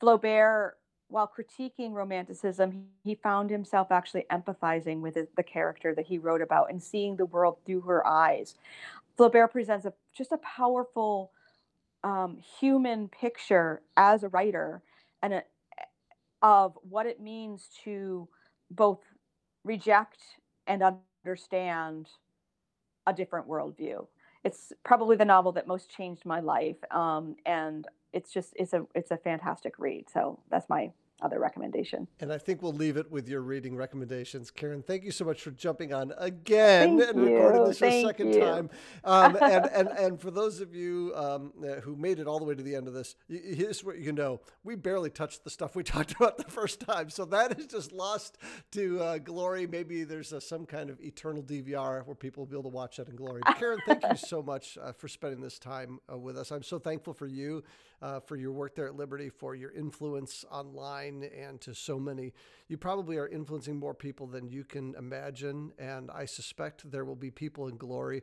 Flaubert, 0.00 0.72
while 1.08 1.30
critiquing 1.36 1.92
romanticism, 1.92 2.86
he 3.04 3.16
found 3.16 3.50
himself 3.50 3.92
actually 3.92 4.26
empathizing 4.32 5.00
with 5.00 5.16
the 5.36 5.44
character 5.44 5.94
that 5.94 6.06
he 6.06 6.18
wrote 6.18 6.42
about 6.42 6.70
and 6.70 6.82
seeing 6.82 7.16
the 7.16 7.26
world 7.26 7.58
through 7.66 7.82
her 7.82 8.06
eyes 8.06 8.54
Flaubert 9.18 9.52
presents 9.52 9.86
a 9.86 9.92
just 10.14 10.32
a 10.32 10.38
powerful 10.38 11.32
um, 12.04 12.38
human 12.60 13.08
picture 13.08 13.82
as 13.96 14.22
a 14.22 14.28
writer 14.28 14.82
and 15.22 15.34
a, 15.34 15.42
of 16.42 16.78
what 16.82 17.06
it 17.06 17.20
means 17.20 17.68
to 17.84 18.28
both 18.70 19.00
reject 19.64 20.18
and 20.66 20.82
understand 21.24 22.08
a 23.06 23.12
different 23.12 23.48
worldview. 23.48 24.06
It's 24.44 24.72
probably 24.84 25.16
the 25.16 25.24
novel 25.24 25.52
that 25.52 25.66
most 25.66 25.90
changed 25.90 26.24
my 26.24 26.40
life, 26.40 26.76
um, 26.90 27.36
and 27.44 27.86
it's 28.12 28.32
just 28.32 28.54
it's 28.56 28.72
a 28.72 28.86
it's 28.94 29.10
a 29.10 29.18
fantastic 29.18 29.78
read. 29.78 30.06
So 30.12 30.40
that's 30.50 30.68
my 30.68 30.92
other 31.22 31.38
recommendation. 31.38 32.06
And 32.20 32.32
I 32.32 32.38
think 32.38 32.62
we'll 32.62 32.72
leave 32.72 32.96
it 32.96 33.10
with 33.10 33.28
your 33.28 33.40
reading 33.40 33.76
recommendations. 33.76 34.50
Karen, 34.50 34.82
thank 34.82 35.04
you 35.04 35.10
so 35.10 35.24
much 35.24 35.42
for 35.42 35.50
jumping 35.50 35.92
on 35.92 36.12
again 36.18 36.98
thank 36.98 37.10
and 37.10 37.24
recording 37.24 37.64
this 37.64 37.82
a 37.82 38.02
second 38.04 38.34
you. 38.34 38.40
time. 38.40 38.70
Um, 39.04 39.36
and, 39.42 39.66
and, 39.66 39.88
and 39.88 40.20
for 40.20 40.30
those 40.30 40.60
of 40.60 40.74
you 40.74 41.12
um, 41.14 41.52
uh, 41.62 41.80
who 41.80 41.96
made 41.96 42.18
it 42.18 42.26
all 42.26 42.38
the 42.38 42.44
way 42.44 42.54
to 42.54 42.62
the 42.62 42.74
end 42.74 42.88
of 42.88 42.94
this, 42.94 43.16
here's 43.28 43.84
what 43.84 43.98
you 43.98 44.12
know. 44.12 44.40
We 44.64 44.76
barely 44.76 45.10
touched 45.10 45.44
the 45.44 45.50
stuff 45.50 45.74
we 45.74 45.82
talked 45.84 46.12
about 46.12 46.38
the 46.38 46.44
first 46.44 46.80
time. 46.80 47.10
So 47.10 47.24
that 47.26 47.58
is 47.58 47.66
just 47.66 47.92
lost 47.92 48.38
to 48.72 49.00
uh, 49.00 49.18
glory. 49.18 49.66
Maybe 49.66 50.04
there's 50.04 50.32
a, 50.32 50.40
some 50.40 50.66
kind 50.66 50.90
of 50.90 51.00
eternal 51.00 51.42
DVR 51.42 52.06
where 52.06 52.14
people 52.14 52.42
will 52.42 52.50
be 52.50 52.54
able 52.54 52.70
to 52.70 52.76
watch 52.76 52.96
that 52.96 53.08
in 53.08 53.16
glory. 53.16 53.42
But 53.44 53.58
Karen, 53.58 53.78
thank 53.86 54.02
you 54.02 54.16
so 54.16 54.42
much 54.42 54.78
uh, 54.80 54.92
for 54.92 55.08
spending 55.08 55.40
this 55.40 55.58
time 55.58 55.98
uh, 56.10 56.18
with 56.18 56.36
us. 56.36 56.50
I'm 56.50 56.62
so 56.62 56.78
thankful 56.78 57.14
for 57.14 57.26
you, 57.26 57.62
uh, 58.02 58.20
for 58.20 58.36
your 58.36 58.52
work 58.52 58.74
there 58.74 58.86
at 58.86 58.96
Liberty, 58.96 59.28
for 59.28 59.54
your 59.54 59.72
influence 59.72 60.44
online 60.50 61.28
and 61.36 61.60
to 61.60 61.74
so 61.74 61.98
many. 61.98 62.32
You 62.68 62.76
probably 62.76 63.16
are 63.16 63.28
influencing 63.28 63.78
more 63.78 63.94
people 63.94 64.26
than 64.26 64.48
you 64.48 64.64
can 64.64 64.94
imagine. 64.96 65.72
And 65.78 66.10
I 66.10 66.24
suspect 66.24 66.90
there 66.90 67.04
will 67.04 67.16
be 67.16 67.30
people 67.30 67.68
in 67.68 67.76
glory 67.76 68.22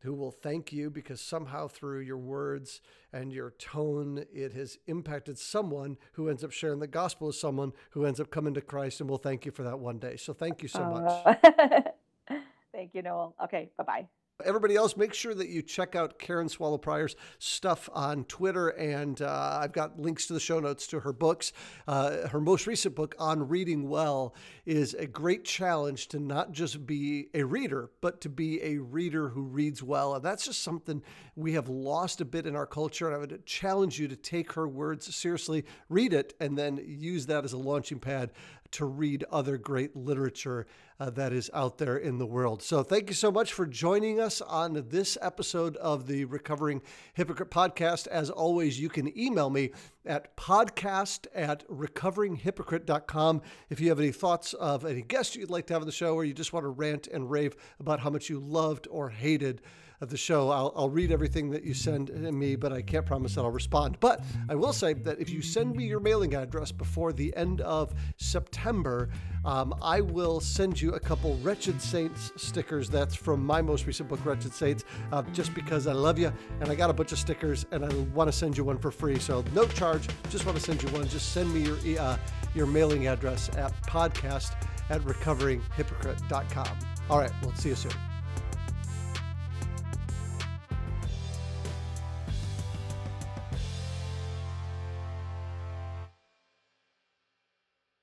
who 0.00 0.14
will 0.14 0.30
thank 0.30 0.72
you 0.72 0.90
because 0.90 1.20
somehow 1.20 1.66
through 1.66 2.00
your 2.00 2.18
words 2.18 2.80
and 3.12 3.32
your 3.32 3.50
tone, 3.58 4.24
it 4.32 4.52
has 4.52 4.78
impacted 4.86 5.38
someone 5.38 5.96
who 6.12 6.28
ends 6.28 6.44
up 6.44 6.52
sharing 6.52 6.78
the 6.78 6.86
gospel 6.86 7.26
with 7.28 7.36
someone 7.36 7.72
who 7.90 8.04
ends 8.04 8.20
up 8.20 8.30
coming 8.30 8.54
to 8.54 8.60
Christ 8.60 9.00
and 9.00 9.10
will 9.10 9.18
thank 9.18 9.44
you 9.44 9.50
for 9.50 9.64
that 9.64 9.78
one 9.78 9.98
day. 9.98 10.16
So 10.16 10.32
thank 10.32 10.62
you 10.62 10.68
so 10.68 10.84
much. 10.84 11.26
Uh, 11.26 11.82
thank 12.72 12.94
you, 12.94 13.02
Noel. 13.02 13.34
Okay, 13.42 13.70
bye 13.76 13.84
bye. 13.84 14.08
Everybody 14.44 14.76
else, 14.76 14.96
make 14.96 15.14
sure 15.14 15.34
that 15.34 15.48
you 15.48 15.62
check 15.62 15.96
out 15.96 16.20
Karen 16.20 16.48
Swallow 16.48 16.78
Prior's 16.78 17.16
stuff 17.40 17.88
on 17.92 18.22
Twitter. 18.26 18.68
And 18.68 19.20
uh, 19.20 19.58
I've 19.60 19.72
got 19.72 19.98
links 19.98 20.28
to 20.28 20.32
the 20.32 20.38
show 20.38 20.60
notes 20.60 20.86
to 20.88 21.00
her 21.00 21.12
books. 21.12 21.52
Uh, 21.88 22.28
her 22.28 22.40
most 22.40 22.68
recent 22.68 22.94
book, 22.94 23.16
On 23.18 23.48
Reading 23.48 23.88
Well, 23.88 24.36
is 24.64 24.94
a 24.94 25.08
great 25.08 25.44
challenge 25.44 26.06
to 26.08 26.20
not 26.20 26.52
just 26.52 26.86
be 26.86 27.30
a 27.34 27.42
reader, 27.42 27.90
but 28.00 28.20
to 28.20 28.28
be 28.28 28.62
a 28.62 28.78
reader 28.78 29.30
who 29.30 29.42
reads 29.42 29.82
well. 29.82 30.14
And 30.14 30.24
that's 30.24 30.44
just 30.44 30.62
something 30.62 31.02
we 31.38 31.52
have 31.52 31.68
lost 31.68 32.20
a 32.20 32.24
bit 32.24 32.46
in 32.46 32.56
our 32.56 32.66
culture. 32.66 33.06
And 33.06 33.14
I 33.14 33.18
would 33.18 33.46
challenge 33.46 33.98
you 33.98 34.08
to 34.08 34.16
take 34.16 34.52
her 34.54 34.66
words 34.66 35.14
seriously, 35.14 35.64
read 35.88 36.12
it, 36.12 36.34
and 36.40 36.58
then 36.58 36.80
use 36.84 37.26
that 37.26 37.44
as 37.44 37.52
a 37.52 37.58
launching 37.58 38.00
pad 38.00 38.32
to 38.72 38.84
read 38.84 39.24
other 39.30 39.56
great 39.56 39.96
literature 39.96 40.66
uh, 41.00 41.10
that 41.10 41.32
is 41.32 41.48
out 41.54 41.78
there 41.78 41.96
in 41.96 42.18
the 42.18 42.26
world. 42.26 42.60
So, 42.60 42.82
thank 42.82 43.08
you 43.08 43.14
so 43.14 43.30
much 43.30 43.52
for 43.52 43.66
joining 43.66 44.20
us 44.20 44.40
on 44.40 44.84
this 44.90 45.16
episode 45.22 45.76
of 45.76 46.06
the 46.06 46.24
Recovering 46.24 46.82
Hypocrite 47.14 47.50
podcast. 47.50 48.08
As 48.08 48.30
always, 48.30 48.80
you 48.80 48.88
can 48.88 49.16
email 49.16 49.48
me 49.48 49.70
at 50.04 50.36
podcast 50.36 51.28
at 51.34 51.66
recoveringhypocrite.com 51.68 53.42
if 53.70 53.80
you 53.80 53.88
have 53.88 54.00
any 54.00 54.12
thoughts 54.12 54.54
of 54.54 54.84
any 54.84 55.02
guest 55.02 55.36
you'd 55.36 55.50
like 55.50 55.66
to 55.68 55.74
have 55.74 55.82
on 55.82 55.86
the 55.86 55.92
show 55.92 56.14
or 56.14 56.24
you 56.24 56.34
just 56.34 56.52
want 56.52 56.64
to 56.64 56.68
rant 56.68 57.06
and 57.06 57.30
rave 57.30 57.54
about 57.78 58.00
how 58.00 58.10
much 58.10 58.28
you 58.28 58.40
loved 58.40 58.88
or 58.90 59.08
hated 59.08 59.62
of 60.00 60.10
the 60.10 60.16
show. 60.16 60.50
I'll, 60.50 60.72
I'll 60.76 60.90
read 60.90 61.10
everything 61.10 61.50
that 61.50 61.64
you 61.64 61.74
send 61.74 62.10
me, 62.10 62.56
but 62.56 62.72
I 62.72 62.82
can't 62.82 63.04
promise 63.04 63.34
that 63.34 63.42
I'll 63.42 63.50
respond. 63.50 63.98
But 64.00 64.22
I 64.48 64.54
will 64.54 64.72
say 64.72 64.94
that 64.94 65.18
if 65.18 65.30
you 65.30 65.42
send 65.42 65.74
me 65.74 65.86
your 65.86 66.00
mailing 66.00 66.34
address 66.34 66.70
before 66.70 67.12
the 67.12 67.34
end 67.36 67.60
of 67.62 67.92
September, 68.16 69.10
um, 69.44 69.74
I 69.82 70.00
will 70.00 70.40
send 70.40 70.80
you 70.80 70.92
a 70.94 71.00
couple 71.00 71.36
Wretched 71.38 71.80
Saints 71.80 72.32
stickers. 72.36 72.88
That's 72.88 73.14
from 73.14 73.44
my 73.44 73.60
most 73.60 73.86
recent 73.86 74.08
book, 74.08 74.24
Wretched 74.24 74.52
Saints, 74.52 74.84
uh, 75.12 75.22
just 75.32 75.54
because 75.54 75.86
I 75.86 75.92
love 75.92 76.18
you 76.18 76.32
and 76.60 76.70
I 76.70 76.74
got 76.74 76.90
a 76.90 76.92
bunch 76.92 77.12
of 77.12 77.18
stickers 77.18 77.66
and 77.72 77.84
I 77.84 77.88
want 78.14 78.28
to 78.28 78.32
send 78.32 78.56
you 78.56 78.64
one 78.64 78.78
for 78.78 78.90
free. 78.90 79.18
So 79.18 79.44
no 79.52 79.66
charge, 79.66 80.06
just 80.30 80.46
want 80.46 80.56
to 80.58 80.62
send 80.62 80.82
you 80.82 80.88
one. 80.90 81.08
Just 81.08 81.32
send 81.32 81.52
me 81.52 81.62
your, 81.62 82.00
uh, 82.00 82.16
your 82.54 82.66
mailing 82.66 83.06
address 83.08 83.48
at 83.56 83.72
podcast 83.82 84.54
at 84.90 85.00
recoveringhypocrite.com. 85.02 86.78
All 87.10 87.18
right, 87.18 87.32
we'll 87.42 87.54
see 87.54 87.70
you 87.70 87.74
soon. 87.74 88.07